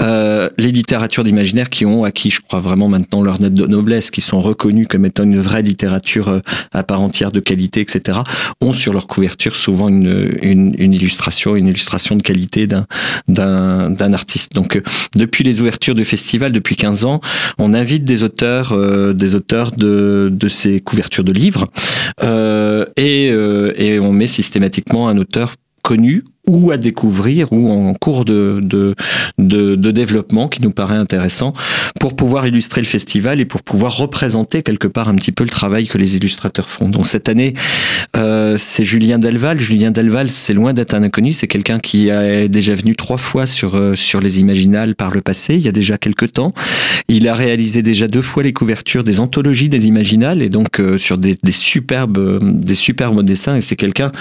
Euh, 0.00 0.50
les 0.58 0.72
littératures 0.72 1.24
d'imaginaire 1.24 1.70
qui 1.70 1.86
ont 1.86 2.04
acquis, 2.04 2.30
je 2.30 2.40
crois 2.40 2.60
vraiment 2.60 2.88
maintenant 2.88 3.22
leur 3.22 3.40
net 3.40 3.54
de 3.54 3.66
noblesse, 3.66 4.10
qui 4.10 4.20
sont 4.20 4.40
reconnues 4.40 4.86
comme 4.86 5.04
étant 5.04 5.24
une 5.24 5.38
vraie 5.38 5.62
littérature 5.62 6.28
euh, 6.28 6.40
à 6.72 6.82
part 6.82 7.00
entière 7.00 7.32
de 7.32 7.40
qualité, 7.40 7.80
etc., 7.80 8.20
ont 8.60 8.72
sur 8.72 8.92
leur 8.92 9.06
couverture 9.06 9.56
souvent 9.56 9.88
une, 9.88 10.38
une, 10.42 10.74
une 10.78 10.94
illustration, 10.94 11.56
une 11.56 11.66
illustration 11.66 12.16
de 12.16 12.22
qualité 12.22 12.66
d'un 12.66 14.12
artiste. 14.12 14.52
Donc, 14.54 14.76
euh, 14.76 14.82
depuis 15.14 15.44
les 15.44 15.60
ouvertures 15.60 15.94
du 15.94 16.04
festival, 16.04 16.52
depuis 16.52 16.76
15 16.76 17.04
ans, 17.04 17.20
on 17.58 17.74
invite 17.74 18.04
des 18.04 18.22
auteurs, 18.22 18.72
euh, 18.72 19.12
des 19.12 19.34
auteurs 19.34 19.72
de, 19.72 20.28
de 20.32 20.48
ces 20.48 20.80
couvertures 20.80 21.24
de 21.24 21.32
livres, 21.32 21.68
euh, 22.22 22.86
et, 22.96 23.26
et 23.26 23.98
on 23.98 24.12
met 24.12 24.26
systématiquement 24.26 25.08
un 25.08 25.18
auteur 25.18 25.54
connu 25.82 26.24
ou 26.48 26.70
à 26.70 26.76
découvrir 26.76 27.52
ou 27.52 27.70
en 27.70 27.94
cours 27.94 28.24
de, 28.24 28.60
de, 28.62 28.94
de, 29.38 29.74
de, 29.74 29.90
développement 29.90 30.48
qui 30.48 30.62
nous 30.62 30.70
paraît 30.70 30.96
intéressant 30.96 31.52
pour 31.98 32.14
pouvoir 32.14 32.46
illustrer 32.46 32.80
le 32.80 32.86
festival 32.86 33.40
et 33.40 33.44
pour 33.44 33.62
pouvoir 33.62 33.96
représenter 33.96 34.62
quelque 34.62 34.86
part 34.86 35.08
un 35.08 35.16
petit 35.16 35.32
peu 35.32 35.42
le 35.42 35.50
travail 35.50 35.88
que 35.88 35.98
les 35.98 36.16
illustrateurs 36.16 36.68
font. 36.68 36.88
Donc 36.88 37.06
cette 37.06 37.28
année, 37.28 37.52
euh, 38.16 38.56
c'est 38.58 38.84
Julien 38.84 39.18
Delval. 39.18 39.58
Julien 39.58 39.90
Delval, 39.90 40.30
c'est 40.30 40.54
loin 40.54 40.72
d'être 40.72 40.94
un 40.94 41.02
inconnu, 41.02 41.32
c'est 41.32 41.48
quelqu'un 41.48 41.80
qui 41.80 42.08
est 42.08 42.48
déjà 42.48 42.74
venu 42.74 42.94
trois 42.94 43.18
fois 43.18 43.46
sur, 43.46 43.74
euh, 43.74 43.96
sur 43.96 44.20
les 44.20 44.38
Imaginales 44.38 44.94
par 44.94 45.10
le 45.10 45.20
passé, 45.20 45.54
il 45.54 45.62
y 45.62 45.68
a 45.68 45.72
déjà 45.72 45.98
quelques 45.98 46.32
temps. 46.32 46.52
Il 47.08 47.28
a 47.28 47.34
réalisé 47.34 47.82
déjà 47.82 48.06
deux 48.06 48.22
fois 48.22 48.42
les 48.42 48.52
couvertures 48.52 49.04
des 49.04 49.18
anthologies 49.18 49.68
des 49.68 49.86
Imaginales 49.86 50.42
et 50.42 50.48
donc 50.48 50.80
euh, 50.80 50.96
sur 50.98 51.18
des, 51.18 51.36
des, 51.42 51.52
superbes, 51.52 52.38
des 52.42 52.74
superbes 52.74 53.22
dessins 53.22 53.56
et 53.56 53.60
c'est 53.60 53.76
quelqu'un 53.76 54.12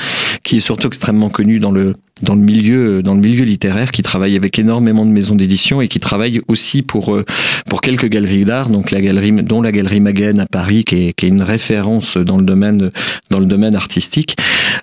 qui 0.44 0.58
est 0.58 0.62
surtout 0.62 0.88
extrêmement 0.88 1.30
connu 1.30 1.60
dans 1.60 1.72
le 1.72 1.94
dans 2.22 2.36
le 2.36 2.42
milieu 2.42 3.04
dans 3.04 3.14
le 3.14 3.20
milieu 3.20 3.44
littéraire 3.44 3.92
qui 3.92 4.02
travaille 4.02 4.38
avec 4.38 4.58
énormément 4.58 5.06
de 5.06 5.12
maisons 5.12 5.36
d'édition 5.36 5.82
et 5.82 5.90
qui 5.90 6.00
travaille 6.00 6.42
aussi 6.48 6.82
pour 6.82 7.14
euh, 7.14 7.26
pour 7.70 7.82
quelques 7.82 8.08
galeries 8.08 8.46
d'art 8.46 8.70
donc 8.70 8.92
la 8.92 9.02
galerie 9.02 9.34
dont 9.44 9.62
la 9.62 9.74
galerie 9.74 10.00
Maguen 10.00 10.40
à 10.40 10.46
Paris 10.46 10.86
qui 10.86 11.08
est, 11.08 11.14
qui 11.14 11.26
est 11.26 11.30
une 11.30 11.42
référence 11.42 12.16
dans 12.16 12.38
le 12.38 12.44
domaine 12.44 12.92
dans 13.30 13.40
le 13.40 13.46
domaine 13.46 13.76
artistique 13.76 14.38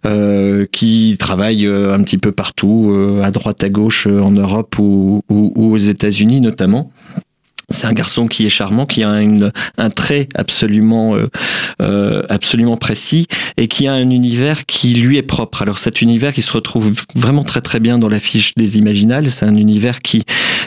euh, 0.04 0.66
qui 0.70 1.16
travaille 1.18 1.66
euh, 1.66 1.94
un 1.94 2.02
petit 2.02 2.18
peu 2.18 2.32
partout 2.32 2.90
euh, 2.92 3.22
à 3.22 3.30
droite 3.30 3.64
à 3.64 3.68
gauche 3.68 4.06
en 4.06 4.30
Europe 4.30 4.78
ou, 4.78 5.22
ou, 5.30 5.52
ou 5.54 5.72
aux 5.72 5.78
États-Unis 5.78 6.40
notamment 6.40 6.90
c'est 7.72 7.86
un 7.86 7.92
garçon 7.92 8.26
qui 8.26 8.46
est 8.46 8.50
charmant, 8.50 8.86
qui 8.86 9.02
a 9.02 9.20
une, 9.20 9.52
un 9.78 9.90
trait 9.90 10.28
absolument, 10.34 11.14
euh, 11.14 11.28
euh, 11.80 12.22
absolument 12.28 12.76
précis 12.76 13.26
et 13.56 13.68
qui 13.68 13.86
a 13.86 13.92
un 13.92 14.10
univers 14.10 14.66
qui 14.66 14.94
lui 14.94 15.16
est 15.16 15.22
propre. 15.22 15.62
Alors 15.62 15.78
cet 15.78 16.02
univers 16.02 16.32
qui 16.32 16.42
se 16.42 16.52
retrouve 16.52 16.92
vraiment 17.14 17.44
très 17.44 17.60
très 17.60 17.80
bien 17.80 17.98
dans 17.98 18.08
l'affiche 18.08 18.54
des 18.54 18.78
Imaginales, 18.78 19.30
c'est 19.30 19.46
un 19.46 19.56
univers 19.56 20.00
qui 20.00 20.24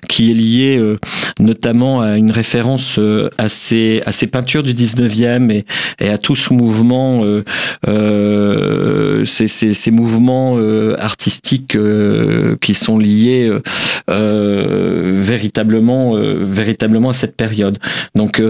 qui 0.08 0.32
est 0.32 0.34
lié 0.34 0.78
euh, 0.78 0.98
notamment 1.40 2.02
à 2.02 2.18
une 2.18 2.32
référence 2.32 2.98
euh, 2.98 3.30
à 3.38 3.50
ces 3.50 4.02
à 4.06 4.12
ces 4.12 4.28
peintures 4.28 4.64
du 4.64 4.74
19e 4.74 5.64
et, 6.00 6.10
à 6.10 6.18
tout 6.18 6.36
ce 6.36 6.54
mouvement, 6.54 7.24
euh, 7.88 9.26
ces, 9.26 9.48
ces, 9.48 9.92
mouvements 9.92 10.58
artistiques 10.98 11.78
qui 12.62 12.74
sont 12.74 12.98
liés 12.98 13.52
véritablement 14.08 16.16
véritablement 16.16 17.10
à 17.10 17.14
cette 17.14 17.36
période. 17.36 17.78
Donc, 18.14 18.42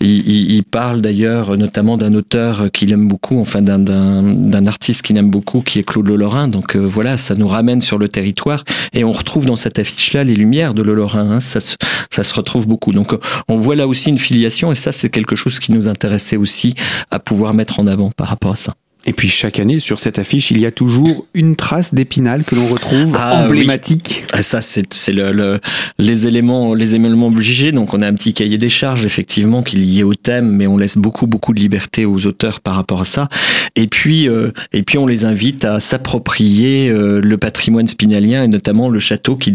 il, 0.00 0.50
il, 0.50 0.64
parle 0.64 1.00
d'ailleurs 1.00 1.56
notamment 1.56 1.96
d'un 1.96 2.14
auteur 2.14 2.70
qu'il 2.72 2.92
aime 2.92 3.08
beaucoup, 3.08 3.40
enfin 3.40 3.62
d'un 3.62 4.66
artiste 4.66 5.02
qu'il 5.02 5.16
aime 5.16 5.30
beaucoup, 5.30 5.60
qui 5.60 5.78
est 5.78 5.84
Claude 5.84 6.08
Lolorin. 6.08 6.48
Donc 6.48 6.76
voilà, 6.76 7.16
ça 7.16 7.34
nous 7.34 7.48
ramène 7.48 7.80
sur 7.80 7.98
le 7.98 8.08
territoire 8.08 8.64
et 8.92 9.04
on 9.04 9.12
retrouve 9.12 9.46
dans 9.46 9.56
cette 9.56 9.78
affiche-là 9.78 10.24
les 10.24 10.34
lumières 10.34 10.74
de 10.74 10.82
Lolorin. 10.82 11.03
Hein, 11.12 11.40
ça, 11.40 11.60
ça 11.60 12.24
se 12.24 12.34
retrouve 12.34 12.66
beaucoup. 12.66 12.92
Donc, 12.92 13.14
on 13.48 13.56
voit 13.56 13.76
là 13.76 13.86
aussi 13.86 14.10
une 14.10 14.18
filiation 14.18 14.72
et 14.72 14.74
ça, 14.74 14.92
c'est 14.92 15.10
quelque 15.10 15.36
chose 15.36 15.58
qui 15.58 15.72
nous 15.72 15.88
intéressait 15.88 16.36
aussi 16.36 16.74
à 17.10 17.18
pouvoir 17.18 17.54
mettre 17.54 17.80
en 17.80 17.86
avant 17.86 18.10
par 18.10 18.28
rapport 18.28 18.52
à 18.52 18.56
ça. 18.56 18.74
Et 19.06 19.12
puis 19.12 19.28
chaque 19.28 19.58
année, 19.58 19.80
sur 19.80 20.00
cette 20.00 20.18
affiche, 20.18 20.50
il 20.50 20.60
y 20.60 20.66
a 20.66 20.70
toujours 20.70 21.26
une 21.34 21.56
trace 21.56 21.94
d'épinal 21.94 22.44
que 22.44 22.54
l'on 22.54 22.68
retrouve 22.68 23.14
ah, 23.18 23.44
emblématique. 23.44 24.24
Oui. 24.34 24.42
Ça, 24.42 24.60
c'est 24.60 25.12
le, 25.12 25.32
le, 25.32 25.60
les 25.98 26.26
éléments, 26.26 26.74
les 26.74 26.94
éléments 26.94 27.26
obligés. 27.26 27.72
Donc, 27.72 27.92
on 27.92 28.00
a 28.00 28.06
un 28.06 28.14
petit 28.14 28.32
cahier 28.32 28.56
des 28.56 28.70
charges, 28.70 29.04
effectivement, 29.04 29.62
qui 29.62 29.76
est 29.76 29.80
lié 29.80 30.02
au 30.02 30.14
thème, 30.14 30.50
mais 30.50 30.66
on 30.66 30.78
laisse 30.78 30.96
beaucoup, 30.96 31.26
beaucoup 31.26 31.52
de 31.52 31.60
liberté 31.60 32.06
aux 32.06 32.26
auteurs 32.26 32.60
par 32.60 32.74
rapport 32.74 33.02
à 33.02 33.04
ça. 33.04 33.28
Et 33.76 33.86
puis, 33.88 34.28
euh, 34.28 34.50
et 34.72 34.82
puis, 34.82 34.96
on 34.96 35.06
les 35.06 35.24
invite 35.24 35.64
à 35.64 35.80
s'approprier 35.80 36.88
euh, 36.88 37.20
le 37.20 37.36
patrimoine 37.36 37.88
spinalien 37.88 38.44
et 38.44 38.48
notamment 38.48 38.88
le 38.88 39.00
château 39.00 39.36
qui, 39.36 39.54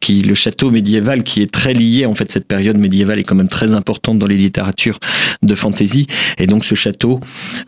qui, 0.00 0.22
le 0.22 0.34
château 0.34 0.70
médiéval 0.70 1.22
qui 1.22 1.42
est 1.42 1.50
très 1.50 1.74
lié. 1.74 2.06
En 2.06 2.14
fait, 2.14 2.30
cette 2.30 2.46
période 2.46 2.78
médiévale 2.78 3.18
est 3.18 3.24
quand 3.24 3.34
même 3.34 3.48
très 3.48 3.74
importante 3.74 4.18
dans 4.18 4.26
les 4.26 4.38
littératures 4.38 4.98
de 5.42 5.54
fantasy. 5.54 6.06
Et 6.38 6.46
donc, 6.46 6.64
ce 6.64 6.74
château 6.74 7.20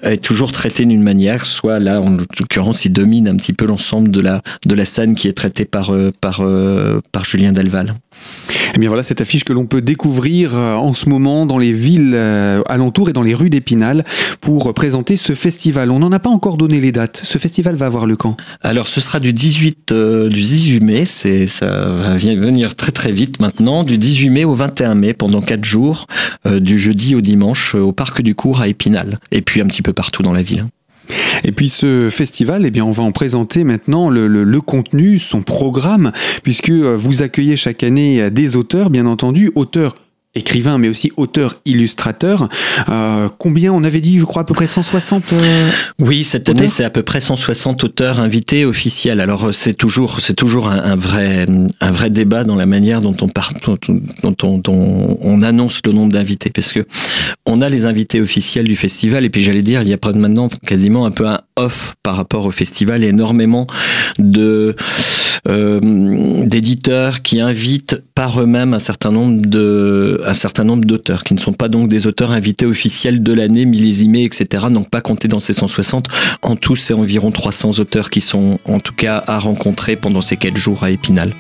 est 0.03 0.23
toujours 0.23 0.53
traité 0.53 0.87
d'une 0.87 1.03
manière 1.03 1.18
soit 1.45 1.79
là, 1.79 2.01
en 2.01 2.17
l'occurrence, 2.39 2.85
il 2.85 2.93
domine 2.93 3.29
un 3.29 3.37
petit 3.37 3.53
peu 3.53 3.67
l'ensemble 3.67 4.11
de 4.11 4.21
la, 4.21 4.43
de 4.67 4.75
la 4.75 4.85
scène 4.85 5.15
qui 5.15 5.29
est 5.29 5.33
traitée 5.33 5.65
par, 5.65 5.93
euh, 5.93 6.13
par, 6.21 6.41
euh, 6.41 7.01
par 7.13 7.25
Julien 7.25 7.53
Delval. 7.53 7.95
Eh 8.75 8.79
bien 8.79 8.89
voilà 8.89 9.03
cette 9.03 9.21
affiche 9.21 9.45
que 9.45 9.53
l'on 9.53 9.67
peut 9.67 9.81
découvrir 9.81 10.57
euh, 10.57 10.75
en 10.75 10.93
ce 10.93 11.09
moment 11.09 11.47
dans 11.47 11.59
les 11.59 11.73
villes 11.73 12.19
alentours 12.67 13.09
et 13.09 13.13
dans 13.13 13.23
les 13.23 13.35
rues 13.35 13.51
d'Épinal 13.51 14.05
pour 14.41 14.73
présenter 14.75 15.17
ce 15.17 15.35
festival. 15.35 15.91
On 15.91 15.99
n'en 15.99 16.13
a 16.13 16.19
pas 16.19 16.31
encore 16.31 16.57
donné 16.57 16.81
les 16.81 16.93
dates. 16.93 17.21
Ce 17.25 17.39
festival 17.39 17.75
va 17.75 17.87
avoir 17.87 18.07
le 18.07 18.17
camp 18.17 18.37
Alors 18.63 18.89
ce 18.89 19.01
sera 19.01 19.21
du 19.21 19.33
18, 19.33 19.93
euh, 19.93 20.29
du 20.29 20.41
18 20.41 20.81
mai, 20.81 21.05
c'est, 21.05 21.47
ça 21.47 21.67
va 21.67 22.17
venir 22.17 22.75
très 22.77 22.93
très 22.93 23.13
vite 23.13 23.41
maintenant, 23.41 23.85
du 23.85 23.99
18 23.99 24.31
mai 24.31 24.45
au 24.45 24.55
21 24.55 24.95
mai 24.95 25.15
pendant 25.15 25.41
4 25.41 25.65
jours, 25.65 26.07
euh, 26.47 26.61
du 26.61 26.79
jeudi 26.79 27.15
au 27.15 27.21
dimanche 27.21 27.75
au 27.75 27.93
Parc 27.93 28.23
du 28.23 28.35
Cours 28.35 28.61
à 28.61 28.69
Épinal 28.69 29.19
et 29.31 29.43
puis 29.43 29.61
un 29.61 29.67
petit 29.67 29.83
peu 29.83 29.93
partout 29.93 30.23
dans 30.23 30.33
la 30.33 30.43
ville. 30.43 30.67
Et 31.45 31.53
puis 31.53 31.69
ce 31.69 32.09
festival, 32.11 32.65
eh 32.67 32.71
bien, 32.71 32.85
on 32.85 32.91
va 32.91 33.03
en 33.03 33.13
présenter 33.13 33.65
maintenant 33.65 34.11
le, 34.11 34.27
le, 34.27 34.45
le, 34.45 34.61
contenu, 34.61 35.19
son 35.19 35.43
programme, 35.43 36.13
puisque 36.43 36.71
vous 36.71 37.23
accueillez 37.23 37.57
chaque 37.57 37.83
année 37.83 38.31
des 38.31 38.57
auteurs, 38.57 38.91
bien 38.91 39.07
entendu, 39.07 39.51
auteurs 39.55 39.95
écrivain, 40.39 40.79
mais 40.79 40.89
aussi 40.89 41.13
auteur-illustrateur. 41.17 42.49
Euh, 42.89 43.29
combien 43.39 43.73
on 43.73 43.85
avait 43.85 44.01
dit, 44.01 44.19
je 44.19 44.25
crois, 44.25 44.43
à 44.43 44.45
peu 44.45 44.55
près 44.55 44.67
160 44.67 45.33
euh, 45.33 45.71
Oui, 45.99 46.25
cette 46.25 46.49
année, 46.49 46.69
c'est 46.69 46.85
à 46.85 46.91
peu 46.91 47.03
près 47.03 47.21
160 47.21 47.85
auteurs 47.85 48.21
invités 48.21 48.65
officiels. 48.65 49.21
Alors 49.21 49.45
euh, 49.45 49.53
c'est 49.53 49.75
toujours, 49.75 50.21
c'est 50.21 50.35
toujours 50.35 50.69
un, 50.69 50.79
un, 50.79 50.97
vrai, 50.97 51.47
un 51.81 51.91
vrai 51.91 52.11
débat 52.11 52.45
dans 52.45 52.57
la 52.57 52.67
manière 52.67 53.01
dont 53.01 53.17
on, 53.21 53.29
part, 53.29 53.53
dont, 53.67 53.77
dont, 54.23 54.33
dont 54.33 54.63
on, 54.69 55.19
on, 55.21 55.43
annonce 55.43 55.81
le 55.85 55.93
nombre 55.93 56.13
d'invités, 56.13 56.51
parce 56.51 56.73
que 56.73 56.87
on 57.47 57.61
a 57.61 57.69
les 57.69 57.87
invités 57.87 58.21
officiels 58.21 58.67
du 58.67 58.77
festival 58.77 59.25
et 59.25 59.31
puis 59.31 59.43
j'allais 59.43 59.63
dire, 59.63 59.83
il 59.83 59.89
y 59.89 59.93
a 59.93 59.99
maintenant 60.15 60.49
quasiment 60.67 61.05
un 61.05 61.11
peu 61.11 61.27
un 61.27 61.41
off 61.57 61.95
par 62.03 62.17
rapport 62.17 62.47
au 62.47 62.51
festival 62.51 63.05
et 63.05 63.09
énormément 63.09 63.67
de 64.19 64.75
euh, 65.49 65.81
d'éditeurs 66.45 67.23
qui 67.23 67.41
invitent 67.41 68.03
par 68.19 68.41
eux-mêmes 68.41 68.75
un 68.75 68.81
certain 68.81 69.13
nombre 69.13 69.43
de 69.47 70.21
un 70.27 70.35
certain 70.35 70.65
nombre 70.65 70.85
d'auteurs 70.85 71.23
qui 71.23 71.35
ne 71.35 71.39
sont 71.39 71.53
pas 71.53 71.69
donc 71.69 71.89
des 71.89 72.09
auteurs 72.09 72.33
invités 72.33 72.67
officiels 72.67 73.23
de 73.23 73.33
l'année 73.33 73.65
millésimés 73.65 74.25
etc 74.25 74.67
donc 74.73 74.91
pas 74.91 75.01
comptés 75.01 75.29
dans 75.29 75.39
ces 75.39 75.53
160 75.53 76.09
en 76.43 76.57
tout 76.57 76.75
c'est 76.75 76.95
environ 76.95 77.31
300 77.31 77.79
auteurs 77.79 78.11
qui 78.11 78.21
sont 78.21 78.59
en 78.65 78.81
tout 78.81 78.93
cas 78.93 79.23
à 79.29 79.39
rencontrer 79.39 79.95
pendant 79.95 80.21
ces 80.21 80.37
quatre 80.37 80.57
jours 80.57 80.83
à 80.83 80.91
Épinal. 80.91 81.33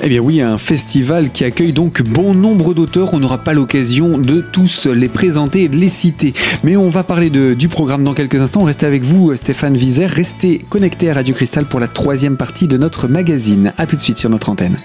Eh 0.00 0.08
bien 0.08 0.20
oui 0.20 0.40
un 0.40 0.56
festival 0.56 1.30
qui 1.30 1.44
accueille 1.44 1.74
donc 1.74 2.00
bon 2.00 2.32
nombre 2.32 2.72
d'auteurs. 2.72 3.12
On 3.12 3.18
n'aura 3.18 3.44
pas 3.44 3.52
l'occasion 3.52 4.16
de 4.16 4.40
tous 4.40 4.86
les 4.86 5.10
présenter 5.10 5.64
et 5.64 5.68
de 5.68 5.76
les 5.76 5.90
citer. 5.90 6.32
Mais 6.62 6.74
on 6.78 6.88
va 6.88 7.02
parler 7.02 7.28
du 7.28 7.68
programme 7.68 8.02
dans 8.02 8.14
quelques 8.14 8.40
instants. 8.40 8.64
Restez 8.64 8.86
avec 8.86 9.02
vous 9.02 9.36
Stéphane 9.36 9.76
Vizer. 9.76 10.10
Restez 10.10 10.56
connecté 10.70 11.10
à 11.10 11.14
Radio 11.14 11.34
Cristal 11.34 11.66
pour 11.66 11.80
la 11.80 11.88
troisième 11.88 12.38
partie 12.38 12.66
de 12.66 12.78
notre 12.78 13.08
magazine. 13.08 13.74
A 13.76 13.84
tout 13.84 13.96
de 13.96 14.00
suite 14.00 14.16
sur 14.16 14.30
notre 14.30 14.48
antenne 14.48 14.78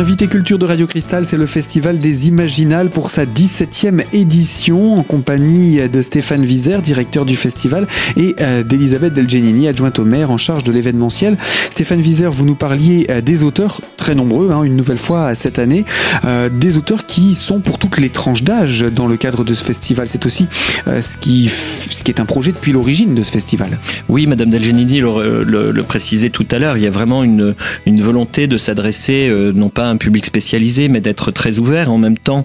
L'invité 0.00 0.28
culture 0.28 0.58
de 0.58 0.64
Radio 0.64 0.86
Cristal, 0.86 1.26
c'est 1.26 1.36
le 1.36 1.44
Festival 1.44 1.98
des 1.98 2.28
Imaginales 2.28 2.88
pour 2.88 3.10
sa 3.10 3.26
17e 3.26 4.02
édition 4.14 4.94
en 4.94 5.02
compagnie 5.02 5.90
de 5.90 6.00
Stéphane 6.00 6.42
Vizer, 6.42 6.80
directeur 6.80 7.26
du 7.26 7.36
festival, 7.36 7.86
et 8.16 8.34
euh, 8.40 8.62
d'Elisabeth 8.62 9.12
Delgenini, 9.12 9.68
adjointe 9.68 9.98
au 9.98 10.06
maire 10.06 10.30
en 10.30 10.38
charge 10.38 10.64
de 10.64 10.72
l'événementiel. 10.72 11.36
Stéphane 11.68 12.00
Vizer, 12.00 12.32
vous 12.32 12.46
nous 12.46 12.54
parliez 12.54 13.08
euh, 13.10 13.20
des 13.20 13.42
auteurs, 13.42 13.82
très 13.98 14.14
nombreux, 14.14 14.52
hein, 14.52 14.62
une 14.62 14.74
nouvelle 14.74 14.96
fois 14.96 15.34
cette 15.34 15.58
année, 15.58 15.84
euh, 16.24 16.48
des 16.48 16.78
auteurs 16.78 17.04
qui 17.04 17.34
sont 17.34 17.60
pour 17.60 17.76
toutes 17.76 17.98
les 17.98 18.08
tranches 18.08 18.42
d'âge 18.42 18.80
dans 18.80 19.06
le 19.06 19.18
cadre 19.18 19.44
de 19.44 19.52
ce 19.52 19.62
festival. 19.62 20.08
C'est 20.08 20.24
aussi 20.24 20.48
ce, 20.86 21.18
qui, 21.18 21.50
ce 21.50 22.02
qui 22.02 22.10
est 22.10 22.20
un 22.20 22.24
projet 22.24 22.52
depuis 22.52 22.72
l'origine 22.72 23.14
de 23.14 23.22
ce 23.22 23.30
festival. 23.30 23.78
Oui, 24.08 24.26
Madame 24.26 24.48
Delgenini 24.48 25.00
le, 25.00 25.44
le, 25.44 25.82
précisait 25.82 26.30
tout 26.30 26.46
à 26.52 26.58
l'heure, 26.58 26.78
il 26.78 26.84
y 26.84 26.86
a 26.86 26.90
vraiment 26.90 27.22
une 27.22 27.54
volonté 27.86 28.46
de 28.46 28.56
s'adresser 28.56 29.30
non 29.54 29.68
pas 29.68 29.89
un 29.90 29.96
public 29.96 30.24
spécialisé, 30.24 30.88
mais 30.88 31.00
d'être 31.00 31.30
très 31.30 31.58
ouvert 31.58 31.92
en 31.92 31.98
même 31.98 32.18
temps. 32.18 32.44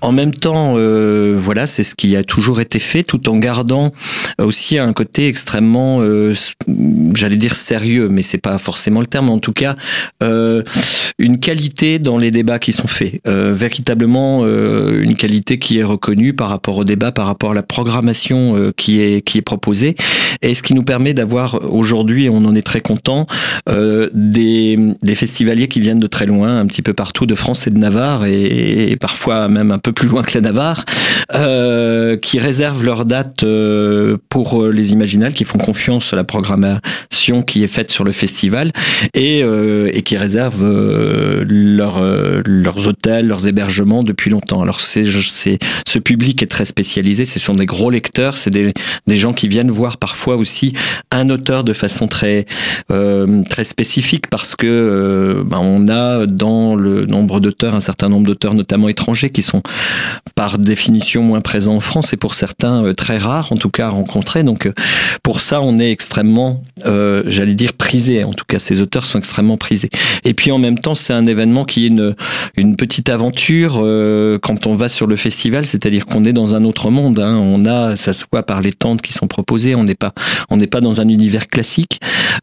En 0.00 0.12
même 0.12 0.32
temps, 0.32 0.74
euh, 0.76 1.36
voilà, 1.38 1.66
c'est 1.66 1.82
ce 1.82 1.94
qui 1.94 2.16
a 2.16 2.24
toujours 2.24 2.60
été 2.60 2.78
fait, 2.78 3.02
tout 3.02 3.28
en 3.28 3.36
gardant 3.36 3.92
aussi 4.38 4.78
un 4.78 4.92
côté 4.92 5.28
extrêmement, 5.28 6.00
euh, 6.00 6.34
j'allais 7.14 7.36
dire 7.36 7.54
sérieux, 7.54 8.08
mais 8.10 8.22
c'est 8.22 8.38
pas 8.38 8.58
forcément 8.58 9.00
le 9.00 9.06
terme. 9.06 9.30
En 9.30 9.38
tout 9.38 9.52
cas, 9.52 9.76
euh, 10.22 10.62
une 11.18 11.38
qualité 11.38 11.98
dans 11.98 12.18
les 12.18 12.30
débats 12.30 12.58
qui 12.58 12.72
sont 12.72 12.88
faits, 12.88 13.20
véritablement 13.26 14.46
une 14.46 15.14
qualité 15.16 15.58
qui 15.58 15.78
est 15.78 15.84
reconnue 15.84 16.32
par 16.32 16.48
rapport 16.48 16.78
au 16.78 16.84
débat, 16.84 17.12
par 17.12 17.26
rapport 17.26 17.52
à 17.52 17.54
la 17.54 17.62
programmation 17.62 18.72
qui 18.76 19.00
est 19.00 19.20
qui 19.22 19.38
est 19.38 19.42
proposée, 19.42 19.96
et 20.42 20.54
ce 20.54 20.62
qui 20.62 20.74
nous 20.74 20.82
permet 20.82 21.12
d'avoir 21.12 21.60
aujourd'hui, 21.72 22.28
on 22.30 22.44
en 22.44 22.54
est 22.54 22.62
très 22.62 22.80
content, 22.80 23.26
des 23.66 24.78
des 25.02 25.14
festivaliers 25.14 25.68
qui 25.68 25.80
viennent 25.80 25.98
de 25.98 26.06
très 26.06 26.26
loin 26.26 26.58
petit 26.70 26.82
peu 26.82 26.94
partout 26.94 27.26
de 27.26 27.34
France 27.34 27.66
et 27.66 27.70
de 27.70 27.78
Navarre 27.78 28.24
et, 28.26 28.96
parfois 29.00 29.48
même 29.48 29.72
un 29.72 29.78
peu 29.78 29.92
plus 29.92 30.08
loin 30.08 30.22
que 30.22 30.32
la 30.34 30.40
Navarre, 30.40 30.84
euh, 31.34 32.16
qui 32.16 32.38
réservent 32.38 32.84
leurs 32.84 33.04
dates 33.04 33.42
euh, 33.42 34.16
pour 34.28 34.66
les 34.66 34.92
Imaginales, 34.92 35.32
qui 35.32 35.44
font 35.44 35.58
confiance 35.58 36.12
à 36.12 36.16
la 36.16 36.24
programmation 36.24 37.42
qui 37.42 37.64
est 37.64 37.68
faite 37.68 37.90
sur 37.90 38.04
le 38.04 38.12
festival 38.12 38.70
et, 39.14 39.42
euh, 39.42 39.90
qui 40.00 40.16
réservent 40.16 40.64
leur, 41.42 42.02
leurs 42.44 42.86
hôtels, 42.86 43.26
leurs 43.26 43.48
hébergements 43.48 44.02
depuis 44.02 44.30
longtemps. 44.30 44.62
Alors 44.62 44.80
c'est, 44.80 45.04
ce 45.04 45.98
public 45.98 46.42
est 46.42 46.46
très 46.46 46.64
spécialisé, 46.64 47.24
ce 47.24 47.40
sont 47.40 47.54
des 47.54 47.66
gros 47.66 47.90
lecteurs, 47.90 48.36
c'est 48.36 48.50
des, 48.50 48.72
des 49.06 49.16
gens 49.16 49.32
qui 49.32 49.48
viennent 49.48 49.70
voir 49.70 49.98
parfois 49.98 50.36
aussi 50.36 50.72
un 51.10 51.30
auteur 51.30 51.64
de 51.64 51.72
façon 51.72 52.06
très 52.06 52.46
très 53.48 53.64
spécifique 53.64 54.28
parce 54.28 54.54
que 54.54 55.42
ben, 55.44 55.58
on 55.58 55.88
a 55.88 56.26
dans 56.26 56.59
le 56.76 57.06
nombre 57.06 57.40
d'auteurs, 57.40 57.74
un 57.74 57.80
certain 57.80 58.08
nombre 58.08 58.26
d'auteurs 58.26 58.54
notamment 58.54 58.88
étrangers 58.88 59.30
qui 59.30 59.42
sont 59.42 59.62
par 60.34 60.58
définition 60.58 61.22
moins 61.22 61.40
présents 61.40 61.76
en 61.76 61.80
France 61.80 62.12
et 62.12 62.16
pour 62.16 62.34
certains 62.34 62.84
euh, 62.84 62.92
très 62.92 63.18
rares 63.18 63.52
en 63.52 63.56
tout 63.56 63.70
cas 63.70 63.86
à 63.86 63.90
rencontrer. 63.90 64.42
Donc 64.42 64.66
euh, 64.66 64.72
pour 65.22 65.40
ça 65.40 65.60
on 65.62 65.78
est 65.78 65.90
extrêmement, 65.90 66.62
euh, 66.86 67.22
j'allais 67.26 67.54
dire 67.54 67.72
prisé. 67.72 68.24
En 68.24 68.32
tout 68.32 68.44
cas 68.46 68.58
ces 68.58 68.80
auteurs 68.80 69.04
sont 69.04 69.18
extrêmement 69.18 69.56
prisés. 69.56 69.90
Et 70.24 70.34
puis 70.34 70.52
en 70.52 70.58
même 70.58 70.78
temps 70.78 70.94
c'est 70.94 71.12
un 71.12 71.26
événement 71.26 71.64
qui 71.64 71.86
est 71.86 71.88
une, 71.88 72.76
petite 72.76 73.10
aventure 73.10 73.84
quand 74.42 74.66
on 74.66 74.74
va 74.74 74.88
sur 74.88 75.06
le 75.06 75.16
festival, 75.16 75.66
c'est-à-dire 75.66 76.06
qu'on 76.06 76.24
est 76.24 76.32
dans 76.32 76.54
un 76.54 76.64
autre 76.64 76.90
monde. 76.90 77.18
Hein. 77.18 77.36
On 77.36 77.64
a, 77.66 77.96
ça 77.96 78.12
se 78.12 78.24
voit 78.32 78.42
par 78.42 78.60
les 78.60 78.72
tentes 78.72 79.02
qui 79.02 79.12
sont 79.12 79.26
proposées, 79.26 79.74
on 79.74 79.84
n'est 79.84 79.94
pas, 79.94 80.12
on 80.50 80.56
n'est 80.56 80.66
pas 80.66 80.80
dans 80.80 81.00
un 81.00 81.08
univers 81.08 81.48
classique. 81.48 82.00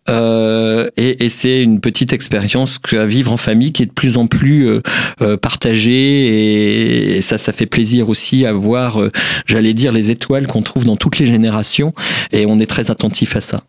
Et, 0.09 1.25
et 1.25 1.29
c'est 1.29 1.61
une 1.61 1.79
petite 1.79 2.13
expérience 2.13 2.79
à 2.93 3.05
vivre 3.05 3.31
en 3.31 3.37
famille 3.37 3.71
qui 3.71 3.83
est 3.83 3.87
de 3.87 3.91
plus 3.91 4.17
en 4.17 4.27
plus 4.27 4.67
euh, 4.67 4.81
euh, 5.21 5.37
partagé 5.37 7.17
et, 7.17 7.21
ça, 7.21 7.37
ça 7.37 7.51
fait 7.51 7.65
plaisir 7.65 8.09
aussi 8.09 8.45
à 8.45 8.53
voir, 8.53 9.01
euh, 9.01 9.11
j'allais 9.45 9.73
dire, 9.73 9.91
les 9.91 10.11
étoiles 10.11 10.47
qu'on 10.47 10.61
trouve 10.61 10.85
dans 10.85 10.95
toutes 10.95 11.19
les 11.19 11.25
générations 11.25 11.93
et 12.31 12.45
on 12.45 12.59
est 12.59 12.67
très 12.67 12.91
attentif 12.91 13.35
à 13.35 13.41
ça. 13.41 13.63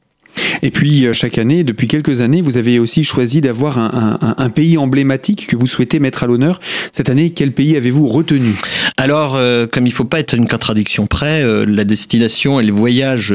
Et 0.62 0.70
puis, 0.70 1.06
euh, 1.06 1.12
chaque 1.12 1.38
année, 1.38 1.64
depuis 1.64 1.88
quelques 1.88 2.20
années, 2.20 2.42
vous 2.42 2.56
avez 2.56 2.78
aussi 2.78 3.04
choisi 3.04 3.40
d'avoir 3.40 3.78
un, 3.78 4.18
un, 4.20 4.34
un, 4.36 4.50
pays 4.50 4.78
emblématique 4.78 5.46
que 5.46 5.56
vous 5.56 5.66
souhaitez 5.66 6.00
mettre 6.00 6.22
à 6.22 6.26
l'honneur. 6.26 6.60
Cette 6.92 7.10
année, 7.10 7.30
quel 7.30 7.52
pays 7.52 7.76
avez-vous 7.76 8.06
retenu? 8.06 8.54
Alors, 8.96 9.36
euh, 9.36 9.66
comme 9.66 9.86
il 9.86 9.90
ne 9.90 9.94
faut 9.94 10.04
pas 10.04 10.20
être 10.20 10.34
une 10.34 10.48
contradiction 10.48 11.06
près, 11.06 11.42
euh, 11.42 11.64
la 11.66 11.84
destination 11.84 12.60
et 12.60 12.64
le 12.64 12.72
voyage, 12.72 13.34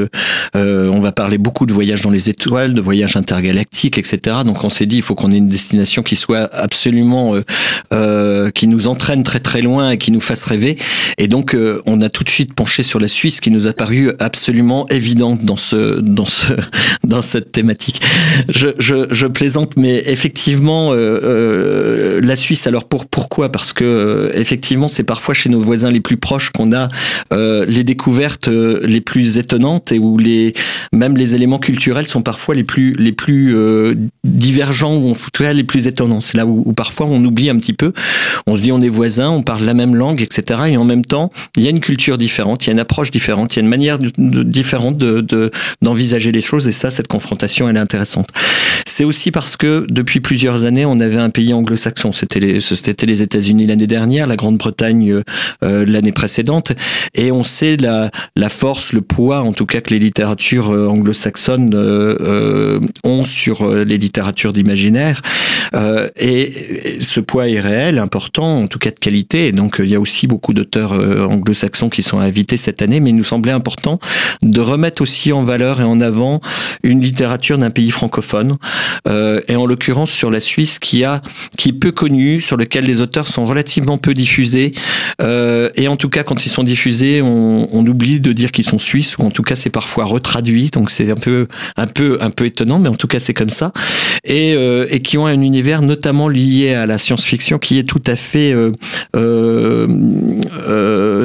on 0.56 1.00
va 1.00 1.12
parler 1.12 1.38
beaucoup 1.38 1.66
de 1.66 1.74
voyages 1.74 2.02
dans 2.02 2.10
les 2.10 2.30
étoiles, 2.30 2.74
de 2.74 2.82
voyages 2.82 3.16
intergalactiques, 3.16 3.98
etc. 3.98 4.38
Donc, 4.46 4.64
on 4.64 4.70
s'est 4.70 4.86
dit, 4.86 4.98
il 4.98 5.02
faut 5.02 5.16
qu'on 5.16 5.32
ait 5.32 5.38
une 5.38 5.48
destination 5.48 6.04
qui 6.04 6.16
soit 6.16 6.54
absolument, 6.54 7.36
qui 8.54 8.68
nous 8.68 8.88
entraîne 8.88 9.24
très 9.24 9.40
très 9.40 9.62
loin 9.62 9.92
et 9.92 9.98
qui 9.98 10.12
nous 10.12 10.22
fasse 10.22 10.44
rêver. 10.46 10.78
Et 11.18 11.28
donc, 11.28 11.56
on 11.86 12.02
a 12.02 12.10
tout 12.10 12.24
de 12.24 12.30
suite 12.30 12.54
penché 12.54 12.84
sur 12.84 13.00
la 13.00 13.08
Suisse, 13.08 13.40
qui 13.40 13.52
nous 13.52 13.68
a 13.68 13.74
paru 13.74 14.12
absolument 14.20 14.88
évidente 14.90 15.44
dans 15.44 15.58
ce, 15.58 16.00
dans 16.00 16.26
ce, 16.26 16.54
dans 17.04 17.22
cette 17.22 17.52
thématique. 17.52 18.02
Je, 18.50 18.70
je, 18.80 19.08
je 19.12 19.28
plaisante, 19.28 19.78
mais 19.78 20.04
effectivement, 20.06 20.92
euh, 20.92 21.20
euh, 21.24 22.22
la 22.22 22.36
Suisse. 22.36 22.68
Alors 22.68 22.86
pour 22.86 23.06
pourquoi? 23.06 23.50
Parce 23.50 23.74
que 23.74 23.84
euh, 23.84 24.32
effectivement, 24.36 24.88
c'est 24.88 25.04
parfois 25.04 25.34
chez 25.34 25.50
nos 25.50 25.62
voisins 25.62 25.92
les 25.92 26.02
plus 26.02 26.18
proches 26.18 26.50
qu'on 26.50 26.72
a 26.74 26.90
euh, 27.32 27.66
les 27.68 27.84
découvertes 27.84 28.48
euh, 28.48 28.80
les 28.84 29.02
plus 29.02 29.38
étonnantes 29.38 29.92
et 29.92 30.00
où 30.00 30.18
les 30.18 30.54
même 30.92 31.18
les 31.18 31.36
éléments 31.36 31.60
culturels 31.60 32.08
sont 32.08 32.22
parfois 32.22 32.56
les 32.56 32.64
plus 32.64 32.94
les 32.94 33.12
plus 33.12 33.56
divergents 34.24 34.96
ou 34.96 35.12
en 35.12 35.14
tout 35.14 35.44
cas 35.44 35.54
les 35.54 35.64
plus 35.64 35.88
étonnants. 35.88 36.22
C'est 36.22 36.38
là 36.38 36.46
où, 36.46 36.64
où, 36.66 36.74
parfois 36.74 37.08
on 37.10 37.24
oublie 37.24 37.50
un 37.50 37.58
petit 37.58 37.74
peu. 37.74 37.94
On 38.48 38.56
se 38.56 38.62
dit 38.62 38.72
on 38.72 38.82
est 38.82 38.90
voisins, 38.90 39.30
on 39.30 39.42
parle 39.42 39.64
la 39.64 39.74
même 39.74 39.96
langue, 39.96 40.22
etc. 40.22 40.62
Et 40.70 40.78
en 40.78 40.86
même 40.86 41.06
temps, 41.06 41.32
il 41.58 41.64
y 41.64 41.68
a 41.68 41.70
une 41.70 41.80
culture 41.80 42.18
différente, 42.18 42.66
il 42.66 42.68
y 42.68 42.70
a 42.70 42.74
une 42.74 42.80
approche 42.80 43.12
différente, 43.12 43.56
il 43.56 43.60
y 43.60 43.62
a 43.62 43.64
une 43.64 43.70
manière 43.70 44.00
de, 44.00 44.12
de, 44.18 44.44
différente 44.44 44.98
de 44.98 45.52
d'envisager 45.82 46.32
les 46.32 46.42
choses. 46.42 46.68
Ça, 46.74 46.92
cette 46.92 47.08
confrontation, 47.08 47.70
elle 47.70 47.78
est 47.78 47.80
intéressante. 47.80 48.30
C'est 48.86 49.04
aussi 49.04 49.32
parce 49.32 49.58
que 49.58 49.86
depuis 49.90 50.20
plusieurs 50.20 50.66
années, 50.66 50.86
on 50.86 51.00
avait 51.00 51.18
un 51.18 51.30
pays 51.30 51.54
anglo-saxon. 51.54 52.12
C'était 52.12 52.40
les, 52.40 52.60
les 53.08 53.22
États-Unis 53.22 53.66
l'année 53.66 53.88
dernière, 53.88 54.28
la 54.28 54.36
Grande-Bretagne 54.36 55.22
euh, 55.64 55.86
l'année 55.88 56.12
précédente, 56.12 56.74
et 57.14 57.32
on 57.32 57.44
sait 57.44 57.78
la, 57.78 58.12
la 58.36 58.50
force, 58.50 58.94
le 58.94 59.02
poids, 59.02 59.42
en 59.42 59.54
tout 59.54 59.66
cas 59.66 59.82
que 59.82 59.92
les 59.92 60.00
littératures 60.00 60.72
euh, 60.72 60.88
anglo-saxonnes 60.88 61.74
euh, 61.74 62.80
ont 63.04 63.24
sur 63.24 63.68
les 63.74 63.98
littératures 63.98 64.54
d'imaginaire. 64.54 65.22
et 66.18 66.98
ce 67.00 67.20
poids 67.20 67.50
est 67.50 67.60
réel, 67.60 67.98
important, 67.98 68.60
en 68.60 68.68
tout 68.68 68.80
cas 68.80 68.92
de 68.92 69.00
qualité. 69.00 69.48
Et 69.48 69.52
donc 69.52 69.78
il 69.80 69.90
y 69.90 69.96
a 69.96 70.00
aussi 70.00 70.28
beaucoup 70.28 70.54
d'auteurs 70.54 70.94
anglo-saxons 70.94 71.90
qui 71.90 72.04
sont 72.04 72.20
invités 72.20 72.58
cette 72.58 72.82
année, 72.82 73.00
mais 73.00 73.12
il 73.12 73.16
nous 73.16 73.24
semblait 73.24 73.52
important 73.52 74.00
de 74.42 74.62
remettre 74.62 75.02
aussi 75.02 75.32
en 75.32 75.44
valeur 75.44 75.82
et 75.82 75.84
en 75.84 76.00
avant 76.00 76.42
une 76.84 77.02
littérature 77.02 77.58
d'un 77.58 77.70
pays 77.70 77.92
francophone, 77.92 78.58
euh, 79.08 79.42
et 79.48 79.56
en 79.56 79.66
l'occurrence 79.66 80.12
sur 80.12 80.32
la 80.32 80.40
Suisse 80.40 80.80
qui 80.80 81.04
a 81.04 81.22
qui 81.58 81.70
est 81.70 81.74
peu 81.74 81.92
connue, 81.92 82.42
sur 82.42 82.58
lequel 82.58 82.86
les 82.86 83.02
auteurs 83.02 83.28
sont 83.28 83.46
relativement 83.46 83.98
peu 83.98 84.14
diffusés, 84.14 84.72
euh, 85.22 85.70
et 85.76 85.88
en 85.88 85.96
tout 85.96 86.10
cas 86.10 86.24
quand 86.24 86.46
ils 86.46 86.50
sont 86.50 86.64
diffusés, 86.64 87.22
on, 87.22 87.84
oublie 87.84 88.22
de 88.22 88.32
dire 88.32 88.52
qu'ils 88.52 88.66
sont 88.66 88.80
suisses, 88.80 89.18
ou 89.18 89.24
en 89.24 89.32
tout 89.32 89.44
cas 89.44 89.56
c'est 89.56 89.70
parfois 89.70 90.06
retraduit, 90.06 90.70
donc 90.72 90.90
c'est 90.90 91.12
un 91.12 91.16
peu 91.16 91.48
un 91.76 91.88
peu 91.88 92.18
un 92.22 92.30
peu 92.30 92.46
étonnant, 92.46 92.80
mais 92.80 92.88
en 92.88 92.96
tout 92.96 93.08
cas 93.08 93.20
c'est 93.20 93.34
comme 93.34 93.50
ça, 93.50 93.74
et, 94.24 94.54
euh, 94.56 94.88
et 94.90 95.02
qui 95.02 95.18
ont 95.18 95.26
un 95.26 95.42
univers 95.42 95.82
notamment 95.82 96.30
lié 96.30 96.74
à 96.74 96.86
la 96.86 96.98
science-fiction 96.98 97.60
qui 97.60 97.78
est 97.78 97.84
tout 97.84 98.02
à 98.08 98.16
fait 98.16 98.56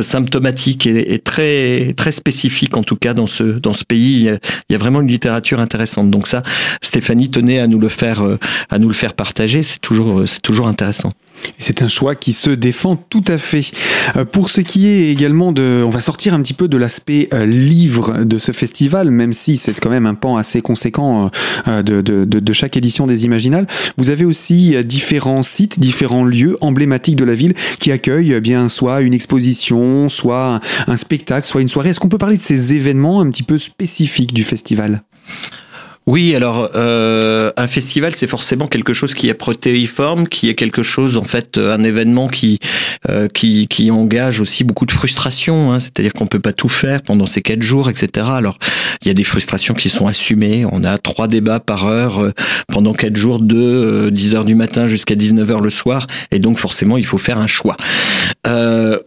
symptomatique 0.03 0.87
et, 0.87 1.19
très 1.19 1.95
très 1.97 2.13
spécifique 2.13 2.77
en 2.77 2.83
tout 2.83 2.97
cas 2.97 3.15
dans 3.15 3.27
ce 3.27 3.43
dans 3.43 3.73
ce 3.73 3.85
pays. 3.85 4.31
Il 4.69 4.73
y, 4.73 4.75
a, 4.75 4.79
vraiment 4.79 5.01
une 5.01 5.09
littérature 5.09 5.28
intéressante. 5.29 6.11
Donc 6.11 6.27
ça, 6.29 6.43
Stéphanie 6.83 7.31
tenait 7.31 7.61
à 7.61 7.67
nous 7.67 7.79
le 7.79 7.89
faire 7.89 8.23
à 8.71 8.79
nous 8.79 8.89
le 8.89 8.95
faire 8.95 9.15
partager. 9.15 9.63
C'est 9.63 9.81
toujours 9.81 10.27
c'est 10.27 10.43
toujours 10.43 10.69
intéressant. 10.69 11.13
C'est 11.59 11.83
un 11.83 11.89
choix 11.89 12.15
qui 12.15 12.33
se 12.33 12.51
défend 12.51 12.97
tout 12.97 13.25
à 13.27 13.39
fait. 13.39 13.71
Euh, 14.17 14.25
pour 14.25 14.51
ce 14.51 14.61
qui 14.61 14.87
est 14.87 15.11
également 15.11 15.53
de... 15.53 15.83
On 15.85 15.91
va 15.91 16.01
sortir 16.01 16.35
un 16.35 16.43
petit 16.43 16.55
peu 16.55 16.69
de 16.69 16.77
l'aspect 16.77 17.29
euh, 17.33 17.47
livre 17.47 18.25
de 18.25 18.39
ce 18.39 18.53
festival, 18.53 19.11
même 19.11 19.33
si 19.33 19.57
c'est 19.57 19.79
quand 19.79 19.91
même 19.91 20.07
un 20.07 20.15
pan 20.15 20.37
assez 20.37 20.61
conséquent 20.61 21.31
euh, 21.67 21.83
de, 21.83 22.53
chaque 22.53 22.77
édition 22.77 23.07
des 23.07 23.25
Imaginales. 23.25 23.67
Vous 23.97 24.11
avez 24.11 24.25
aussi 24.25 24.77
différents 24.85 25.43
sites, 25.43 25.79
différents 25.79 26.25
lieux 26.25 26.57
emblématiques 26.61 27.17
de 27.17 27.25
la 27.25 27.35
ville 27.35 27.55
qui 27.79 27.93
accueillent 27.93 28.41
bien 28.41 28.69
soit 28.69 29.01
une 29.01 29.15
exposition, 29.15 30.09
soit 30.09 30.61
un 30.87 30.97
spectacle, 30.97 31.47
soit 31.47 31.61
une 31.61 31.69
soirée. 31.69 31.91
Est-ce 31.91 32.01
qu'on 32.01 32.09
peut 32.09 32.19
parler 32.19 32.37
de 32.37 32.43
ces 32.43 32.73
événements 32.73 33.21
un 33.21 33.31
petit 33.31 33.43
peu 33.43 33.59
spécifiques 33.59 34.33
du 34.33 34.45
festival? 34.45 35.03
Oui, 36.09 36.35
alors 36.35 36.71
euh, 36.75 37.53
un 37.59 37.67
festival, 37.67 38.17
c'est 38.17 38.27
forcément 38.27 38.67
quelque 38.67 38.95
chose 38.95 39.13
qui 39.13 39.29
est 39.29 39.35
protéiforme, 39.35 40.27
qui 40.27 40.49
est 40.49 40.55
quelque 40.55 40.83
chose 40.83 41.19
en 41.19 41.23
fait, 41.23 41.59
euh, 41.59 41.75
un 41.75 41.83
événement 41.83 42.29
qui 42.29 42.61
euh, 43.11 43.29
qui, 43.29 43.69
qui 43.69 43.91
engage 43.91 44.41
aussi 44.41 44.65
beaucoup 44.65 44.87
de 44.87 44.91
frustration. 44.91 45.71
Hein, 45.71 45.81
C'est-à-dire 45.81 46.15
qu'on 46.15 46.27
peut 46.27 46.41
pas 46.41 46.55
tout 46.55 46.71
faire 46.71 47.03
pendant 47.03 47.27
ces 47.27 47.43
quatre 47.43 47.61
jours, 47.61 47.91
etc. 47.91 48.27
Alors 48.31 48.59
il 49.03 49.09
y 49.09 49.11
a 49.11 49.15
des 49.15 49.23
frustrations 49.23 49.75
qui 49.75 49.91
sont 49.91 50.07
assumées. 50.07 50.65
On 50.73 50.83
a 50.83 50.97
trois 50.97 51.29
débats 51.29 51.61
par 51.61 51.87
heure 51.87 52.33
pendant 52.69 52.95
quatre 52.95 53.17
jours, 53.17 53.39
de 53.39 54.09
10 54.11 54.35
heures 54.35 54.47
du 54.47 54.55
matin 54.55 54.87
jusqu'à 54.87 55.15
19 55.15 55.51
heures 55.51 55.61
le 55.61 55.69
soir, 55.69 56.07
et 56.31 56.39
donc 56.39 56.59
forcément 56.59 56.97
il 56.97 57.05
faut 57.05 57.19
faire 57.19 57.37
un 57.37 57.47
choix. 57.47 57.77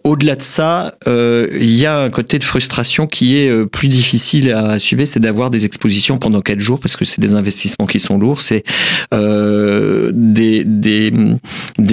Au-delà 0.04 0.36
de 0.36 0.42
ça, 0.44 0.94
il 1.08 1.74
y 1.74 1.88
a 1.88 2.00
un 2.02 2.10
côté 2.12 2.38
de 2.38 2.44
frustration 2.44 3.08
qui 3.08 3.38
est 3.38 3.66
plus 3.66 3.88
difficile 3.88 4.54
à 4.54 4.74
assumer, 4.74 5.08
c'est 5.08 5.20
d'avoir 5.20 5.50
des 5.50 5.66
expositions 5.66 6.20
pendant 6.20 6.42
quatre 6.42 6.60
jours 6.60 6.80
que 6.98 7.06
c'est 7.06 7.22
des 7.22 7.36
investissements 7.36 7.86
qui 7.86 8.00
sont 8.00 8.18
lourds, 8.18 8.42
c'est 8.42 8.64
euh, 9.14 10.12
des, 10.14 11.12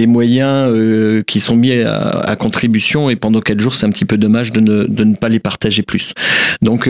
moyens 0.07 0.71
euh, 0.71 1.23
qui 1.23 1.39
sont 1.39 1.55
mis 1.55 1.73
à, 1.81 2.35
contribution 2.37 3.09
et 3.09 3.15
pendant 3.15 3.41
quatre 3.41 3.59
jours, 3.59 3.75
c'est 3.75 3.85
un 3.85 3.89
petit 3.89 4.05
peu 4.05 4.17
dommage 4.17 4.51
de 4.51 4.61
ne, 4.61 5.15
pas 5.15 5.29
les 5.29 5.39
partager 5.39 5.83
plus. 5.83 6.13
Donc, 6.61 6.89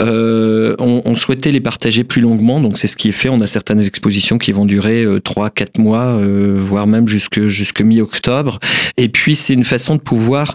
euh, 0.00 0.76
on, 0.78 1.14
souhaitait 1.14 1.50
les 1.50 1.60
partager 1.60 2.04
plus 2.04 2.22
longuement, 2.22 2.60
donc 2.60 2.78
c'est 2.78 2.86
ce 2.86 2.96
qui 2.96 3.08
est 3.08 3.12
fait. 3.12 3.28
On 3.28 3.40
a 3.40 3.46
certaines 3.46 3.80
expositions 3.80 4.38
qui 4.38 4.52
vont 4.52 4.66
durer 4.66 5.04
trois, 5.24 5.50
quatre 5.50 5.78
mois, 5.78 6.18
voire 6.18 6.86
même 6.86 7.08
jusque, 7.08 7.38
mi-octobre. 7.80 8.60
Et 8.96 9.08
puis, 9.08 9.36
c'est 9.36 9.54
une 9.54 9.64
façon 9.64 9.96
de 9.96 10.00
pouvoir, 10.00 10.54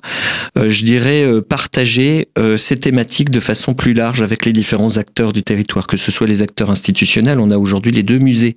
je 0.55 0.83
dirais, 0.83 1.25
partager 1.47 2.29
ces 2.57 2.77
thématiques 2.77 3.29
de 3.29 3.39
façon 3.39 3.73
plus 3.73 3.93
large 3.93 4.21
avec 4.21 4.45
les 4.45 4.53
différents 4.53 4.97
acteurs 4.97 5.33
du 5.33 5.43
territoire, 5.43 5.87
que 5.87 5.97
ce 5.97 6.11
soit 6.11 6.27
les 6.27 6.41
acteurs 6.41 6.69
on 7.37 7.51
a 7.51 7.57
aujourd'hui 7.57 7.91
les 7.91 8.03
deux 8.03 8.19
musées 8.19 8.55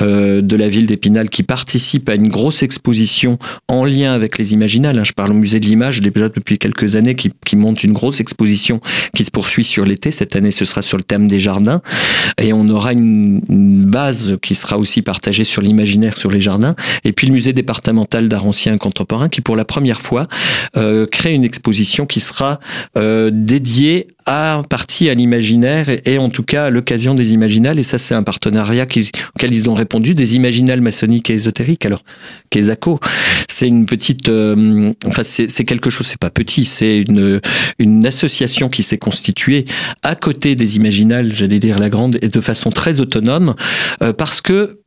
euh, 0.00 0.42
de 0.42 0.56
la 0.56 0.68
ville 0.68 0.86
d'Épinal 0.86 1.28
qui 1.28 1.42
participent 1.42 2.08
à 2.08 2.14
une 2.14 2.28
grosse 2.28 2.62
exposition 2.62 3.38
en 3.68 3.84
lien 3.84 4.12
avec 4.12 4.38
les 4.38 4.52
Imaginales. 4.52 4.98
Hein. 4.98 5.04
Je 5.04 5.12
parle 5.12 5.30
au 5.30 5.34
musée 5.34 5.60
de 5.60 5.66
l'image 5.66 6.00
déjà 6.00 6.28
depuis 6.28 6.58
quelques 6.58 6.96
années 6.96 7.14
qui, 7.14 7.56
monte 7.56 7.84
une 7.84 7.92
grosse 7.92 8.20
exposition 8.20 8.80
qui 9.14 9.24
se 9.24 9.30
poursuit 9.30 9.64
sur 9.64 9.84
l'été. 9.84 10.10
Cette 10.10 10.36
année, 10.36 10.50
ce 10.50 10.64
sera 10.64 10.82
sur 10.82 10.96
le 10.96 11.02
thème 11.02 11.28
des 11.28 11.38
jardins. 11.38 11.82
Et 12.40 12.52
on 12.52 12.68
aura 12.68 12.92
une, 12.92 13.40
base 13.82 14.36
qui 14.40 14.54
sera 14.54 14.78
aussi 14.78 15.02
partagée 15.02 15.44
sur 15.44 15.60
l'imaginaire, 15.60 16.16
sur 16.16 16.30
les 16.30 16.40
jardins. 16.40 16.74
Et 17.04 17.12
puis 17.12 17.26
le 17.26 17.34
musée 17.34 17.52
départemental 17.52 18.28
d'art 18.28 18.46
ancien 18.46 18.78
contemporain 18.78 19.28
qui, 19.28 19.40
pour 19.40 19.56
la 19.56 19.64
première 19.64 20.00
fois, 20.00 20.26
euh, 20.76 21.06
crée 21.06 21.34
une 21.34 21.44
exposition 21.44 22.06
qui 22.06 22.20
sera 22.20 22.58
euh, 22.96 23.30
dédiée 23.32 24.06
à 24.26 24.62
partie 24.68 25.08
à 25.08 25.14
l'imaginaire 25.14 25.86
et, 26.04 26.18
en 26.18 26.30
tout 26.30 26.42
cas 26.42 26.66
à 26.66 26.70
l'occasion 26.70 27.14
des 27.14 27.32
imaginales. 27.32 27.78
Et 27.78 27.82
ça, 27.82 27.98
c'est 27.98 28.14
un 28.14 28.22
partenariat 28.22 28.86
qui, 28.86 29.10
auquel 29.34 29.52
ils 29.52 29.68
ont 29.68 29.74
répondu, 29.74 30.14
des 30.14 30.36
imaginales 30.36 30.80
maçonniques 30.80 31.30
et 31.30 31.34
ésotériques. 31.34 31.86
Alors, 31.86 32.02
Kézako, 32.50 33.00
c'est 33.50 33.68
une 33.68 33.86
petite, 33.86 34.28
euh, 34.28 34.92
enfin, 35.06 35.22
c'est 35.24 35.64
quelque 35.64 35.90
chose, 35.90 36.06
c'est 36.06 36.20
pas 36.20 36.30
petit, 36.30 36.64
c'est 36.64 36.98
une, 36.98 37.40
une 37.78 38.06
association 38.06 38.68
qui 38.68 38.82
s'est 38.82 38.98
constituée 38.98 39.64
à 40.02 40.14
côté 40.14 40.56
des 40.56 40.76
imaginales, 40.76 41.32
j'allais 41.34 41.58
dire 41.58 41.78
la 41.78 41.88
grande, 41.88 42.18
et 42.22 42.28
de 42.28 42.40
façon 42.40 42.70
très 42.70 43.00
autonome, 43.00 43.54
euh, 44.02 44.12
parce 44.12 44.40
que 44.40 44.81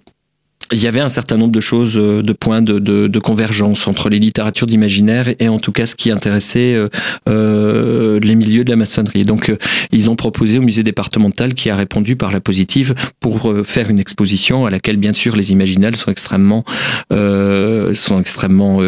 il 0.72 0.82
y 0.82 0.88
avait 0.88 1.00
un 1.00 1.10
certain 1.10 1.38
nombre 1.38 1.52
de 1.52 1.60
choses, 1.60 1.98
euh, 1.98 2.24
de 2.24 2.34
points 2.34 2.62
de, 2.62 2.80
de, 2.80 3.08
de 3.08 3.20
convergence 3.20 3.88
entre 3.88 4.10
les 4.10 4.20
littératures 4.20 4.68
d'imaginaire 4.68 5.34
et, 5.40 5.48
en 5.48 5.60
tout 5.60 5.72
cas 5.72 5.86
ce 5.86 5.96
qui 5.96 6.12
intéressait 6.12 6.74
euh, 6.74 6.90
euh 7.30 8.20
les 8.22 8.36
milieux 8.36 8.64
de 8.64 8.70
la 8.70 8.76
maçonnerie. 8.76 9.26
Donc 9.26 9.50
euh, 9.50 9.58
ils 9.92 10.10
ont 10.10 10.16
proposé 10.16 10.58
au 10.58 10.62
musée 10.62 10.84
départemental 10.84 11.54
qui 11.54 11.70
a 11.70 11.76
répondu 11.76 12.16
par 12.16 12.32
la 12.32 12.40
positive 12.40 12.96
pour 13.20 13.54
faire 13.66 13.90
une 13.90 14.00
exposition 14.00 14.66
à 14.66 14.70
laquelle 14.70 14.98
bien 14.98 15.14
sûr 15.14 15.36
les 15.36 15.52
imaginales 15.52 15.96
sont 15.96 16.12
extrêmement 16.12 16.64
sont 17.10 18.20
extrêmement 18.20 18.80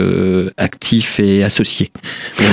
actifs 0.57 1.19
et 1.19 1.43
associés. 1.43 1.91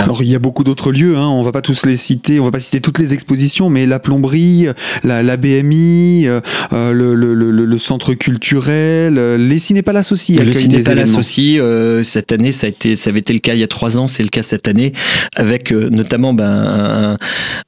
Alors 0.03 0.23
il 0.23 0.29
y 0.29 0.35
a 0.35 0.39
beaucoup 0.39 0.65
d'autres 0.65 0.93
lieux, 0.93 1.17
hein, 1.17 1.29
on 1.29 1.43
va 1.43 1.53
pas 1.53 1.63
tous 1.63 1.87
les 1.87 1.97
citer, 1.97 2.41
on 2.41 2.45
va 2.45 2.51
pas 2.51 2.59
citer 2.59 2.81
toutes 2.81 2.99
les 2.99 3.15
expositions, 3.15 3.71
mais 3.71 3.87
la 3.87 3.99
plomberie, 3.99 4.67
la, 5.03 5.23
la 5.23 5.37
BMI, 5.37 6.25
le, 6.73 7.15
le, 7.15 7.35
le 7.51 7.79
centre 7.79 8.15
culturel 8.15 9.14
euh, 9.19 9.37
les 9.39 9.59
Cinépalas 9.59 10.09
aussi 10.11 10.37
Le 10.37 10.53
Cinépalas 10.53 11.17
aussi, 11.19 11.61
euh, 11.61 12.03
cette 12.03 12.33
année, 12.33 12.53
ça, 12.53 12.67
a 12.67 12.71
été, 12.71 12.97
ça 12.97 13.11
avait 13.11 13.21
été 13.21 13.33
le 13.33 13.39
cas 13.39 13.55
il 13.55 13.61
y 13.61 13.63
a 13.63 13.69
trois 13.69 13.99
ans, 13.99 14.09
c'est 14.09 14.23
le 14.23 14.29
cas 14.29 14.43
cette 14.43 14.69
année, 14.69 14.93
avec 15.35 15.73
euh, 15.73 15.89
notamment 15.91 16.35
ben, 16.35 17.17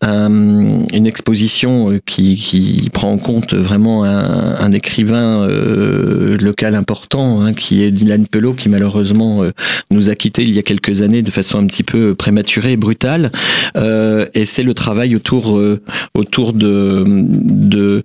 une 0.03 1.07
exposition 1.07 2.01
qui, 2.07 2.37
qui, 2.37 2.91
prend 2.93 3.13
en 3.13 3.19
compte 3.19 3.55
vraiment 3.55 4.05
un, 4.05 4.73
écrivain 4.73 5.47
local 5.47 6.75
important, 6.75 7.43
hein, 7.43 7.53
qui 7.53 7.83
est 7.83 7.91
Dylan 7.91 8.27
Pelot, 8.27 8.55
qui 8.55 8.69
malheureusement 8.69 9.43
nous 9.91 10.11
a 10.11 10.15
quittés 10.15 10.43
il 10.43 10.53
y 10.53 10.59
a 10.59 10.63
quelques 10.63 11.03
années 11.03 11.23
de 11.23 11.31
façon 11.31 11.59
un 11.59 11.67
petit 11.67 11.83
peu 11.83 12.15
prématurée 12.15 12.73
et 12.73 12.77
brutale. 12.77 13.31
et 13.77 14.47
c'est 14.47 14.63
le 14.63 14.75
travail 14.75 15.17
autour, 15.17 15.61
autour 16.15 16.53
de, 16.53 17.05
de, 17.07 18.03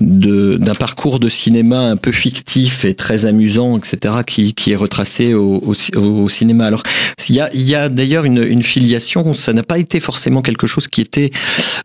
d'un 0.00 0.74
parcours 0.74 1.18
de 1.18 1.28
cinéma 1.28 1.80
un 1.80 1.96
peu 1.96 2.12
fictif 2.12 2.81
très 2.94 3.26
amusant, 3.26 3.78
etc., 3.78 4.14
qui, 4.26 4.72
est 4.72 4.76
retracé 4.76 5.34
au, 5.34 5.74
au, 5.96 6.28
cinéma. 6.28 6.66
Alors, 6.66 6.82
il 7.28 7.36
y 7.36 7.74
a, 7.74 7.88
d'ailleurs 7.88 8.24
une, 8.24 8.62
filiation, 8.62 9.32
ça 9.32 9.52
n'a 9.52 9.62
pas 9.62 9.78
été 9.78 10.00
forcément 10.00 10.42
quelque 10.42 10.66
chose 10.66 10.88
qui 10.88 11.00
était 11.00 11.30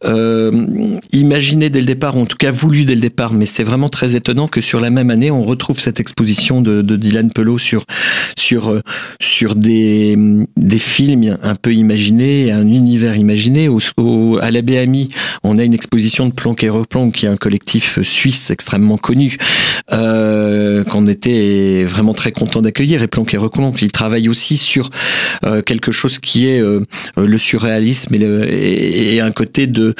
euh, 0.05 0.97
imaginé 1.11 1.69
dès 1.69 1.79
le 1.79 1.85
départ, 1.85 2.17
en 2.17 2.25
tout 2.25 2.37
cas 2.37 2.51
voulu 2.51 2.85
dès 2.85 2.95
le 2.95 3.01
départ, 3.01 3.33
mais 3.33 3.45
c'est 3.45 3.63
vraiment 3.63 3.89
très 3.89 4.15
étonnant 4.15 4.47
que 4.47 4.61
sur 4.61 4.79
la 4.79 4.89
même 4.89 5.09
année, 5.09 5.31
on 5.31 5.43
retrouve 5.43 5.79
cette 5.79 5.99
exposition 5.99 6.61
de, 6.61 6.81
Dylan 6.81 7.31
Pelot 7.31 7.57
sur, 7.57 7.83
sur, 8.37 8.69
euh, 8.69 8.81
sur 9.19 9.55
des, 9.55 10.17
des 10.55 10.77
films 10.77 11.37
un 11.41 11.55
peu 11.55 11.73
imaginés, 11.73 12.51
un 12.51 12.67
univers 12.67 13.15
imaginé. 13.15 13.67
Au, 13.67 14.37
à 14.41 14.51
la 14.51 14.61
BAMI, 14.61 15.09
on 15.43 15.57
a 15.57 15.63
une 15.63 15.73
exposition 15.73 16.27
de 16.27 16.33
Planck 16.33 16.63
et 16.63 16.69
Replanck, 16.69 17.13
qui 17.13 17.25
est 17.25 17.29
un 17.29 17.37
collectif 17.37 18.01
suisse 18.01 18.49
extrêmement 18.51 18.97
connu, 18.97 19.37
euh, 19.91 20.83
qu'on 20.87 21.05
était 21.07 21.83
vraiment 21.83 22.13
très 22.13 22.31
content 22.31 22.61
d'accueillir. 22.61 23.01
Et 23.01 23.07
Planck 23.07 23.33
et 23.33 23.37
Recolonque, 23.37 23.81
il 23.81 23.91
travaille 23.91 24.29
aussi 24.29 24.57
sur 24.57 24.89
euh, 25.45 25.61
quelque 25.61 25.91
chose 25.91 26.19
qui 26.19 26.47
est 26.47 26.61
euh, 26.61 26.81
le 27.15 27.37
surréalisme 27.37 28.15
et, 28.15 28.19
le, 28.19 29.21
un 29.21 29.31
côté 29.31 29.67
de 29.67 29.93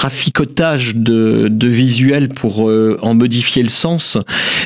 traficotage 0.00 0.96
de, 0.96 1.48
de 1.50 1.68
visuels 1.68 2.30
pour 2.30 2.70
euh, 2.70 2.96
en 3.02 3.12
modifier 3.12 3.62
le 3.62 3.68
sens. 3.68 4.16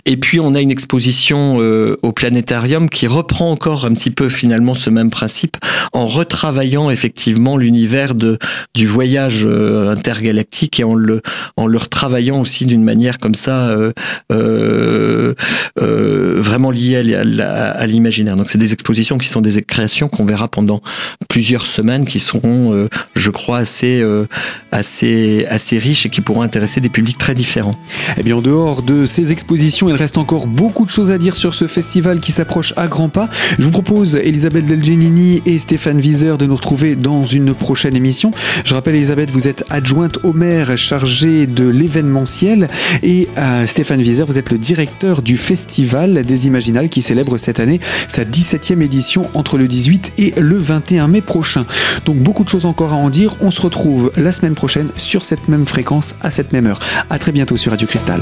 Et 0.06 0.16
puis 0.16 0.38
on 0.38 0.54
a 0.54 0.60
une 0.60 0.70
exposition 0.70 1.56
euh, 1.58 1.96
au 2.02 2.12
planétarium 2.12 2.88
qui 2.88 3.08
reprend 3.08 3.50
encore 3.50 3.84
un 3.84 3.92
petit 3.94 4.12
peu 4.12 4.28
finalement 4.28 4.74
ce 4.74 4.90
même 4.90 5.10
principe 5.10 5.56
en 5.92 6.06
retravaillant 6.06 6.88
effectivement 6.88 7.56
l'univers 7.56 8.14
du 8.14 8.86
voyage 8.86 9.42
euh, 9.44 9.90
intergalactique 9.90 10.78
et 10.78 10.84
en 10.84 10.94
le 10.94 11.20
en 11.56 11.66
le 11.66 11.78
retravaillant 11.78 12.40
aussi 12.40 12.64
d'une 12.64 12.84
manière 12.84 13.18
comme 13.18 13.34
ça 13.34 13.76
vraiment 15.76 16.70
liée 16.70 17.16
à, 17.40 17.86
l'imaginaire. 17.88 18.36
Donc 18.36 18.50
c'est 18.50 18.58
des 18.58 18.72
expositions 18.72 19.18
qui 19.18 19.26
sont 19.26 19.40
des 19.40 19.62
créations 19.62 20.06
qu'on 20.08 20.26
verra 20.26 20.46
pendant 20.46 20.80
plusieurs 21.28 21.66
semaines 21.66 22.04
qui 22.04 22.20
seront 22.20 22.88
je 23.16 23.30
crois 23.30 23.58
assez 23.58 24.04
assez 24.70 25.23
assez, 25.24 25.46
assez 25.46 25.78
riches 25.78 26.06
et 26.06 26.10
qui 26.10 26.20
pourront 26.20 26.42
intéresser 26.42 26.80
des 26.80 26.88
publics 26.88 27.18
très 27.18 27.34
différents. 27.34 27.76
Eh 28.18 28.22
bien, 28.22 28.36
en 28.36 28.42
dehors 28.42 28.82
de 28.82 29.06
ces 29.06 29.32
expositions, 29.32 29.88
il 29.88 29.94
reste 29.94 30.18
encore 30.18 30.46
beaucoup 30.46 30.84
de 30.84 30.90
choses 30.90 31.10
à 31.10 31.18
dire 31.18 31.36
sur 31.36 31.54
ce 31.54 31.66
festival 31.66 32.20
qui 32.20 32.32
s'approche 32.32 32.74
à 32.76 32.86
grands 32.86 33.08
pas. 33.08 33.28
Je 33.58 33.64
vous 33.64 33.70
propose, 33.70 34.16
Elisabeth 34.16 34.66
Delgenini 34.66 35.42
et 35.46 35.58
Stéphane 35.58 35.98
Wieser, 35.98 36.36
de 36.38 36.46
nous 36.46 36.54
retrouver 36.54 36.94
dans 36.94 37.24
une 37.24 37.54
prochaine 37.54 37.96
émission. 37.96 38.30
Je 38.64 38.74
rappelle, 38.74 38.94
Elisabeth, 38.94 39.30
vous 39.30 39.48
êtes 39.48 39.64
adjointe 39.70 40.18
au 40.24 40.32
maire 40.32 40.76
chargée 40.76 41.46
de 41.46 41.68
l'événementiel 41.68 42.68
et 43.02 43.28
euh, 43.38 43.66
Stéphane 43.66 44.00
Wieser, 44.00 44.24
vous 44.26 44.38
êtes 44.38 44.50
le 44.50 44.58
directeur 44.58 45.22
du 45.22 45.36
Festival 45.36 46.24
des 46.24 46.46
Imaginales 46.46 46.88
qui 46.88 47.02
célèbre 47.02 47.38
cette 47.38 47.60
année 47.60 47.80
sa 48.08 48.24
17e 48.24 48.82
édition 48.82 49.28
entre 49.34 49.58
le 49.58 49.68
18 49.68 50.12
et 50.18 50.34
le 50.36 50.56
21 50.56 51.08
mai 51.08 51.20
prochain. 51.20 51.66
Donc 52.04 52.16
beaucoup 52.16 52.44
de 52.44 52.48
choses 52.48 52.66
encore 52.66 52.92
à 52.92 52.96
en 52.96 53.10
dire. 53.10 53.36
On 53.40 53.50
se 53.50 53.60
retrouve 53.60 54.12
la 54.16 54.32
semaine 54.32 54.54
prochaine 54.54 54.88
sur 55.14 55.24
cette 55.24 55.46
même 55.46 55.64
fréquence 55.64 56.16
à 56.22 56.30
cette 56.32 56.52
même 56.52 56.66
heure. 56.66 56.80
À 57.08 57.20
très 57.20 57.30
bientôt 57.30 57.56
sur 57.56 57.70
Radio 57.70 57.86
Cristal. 57.86 58.20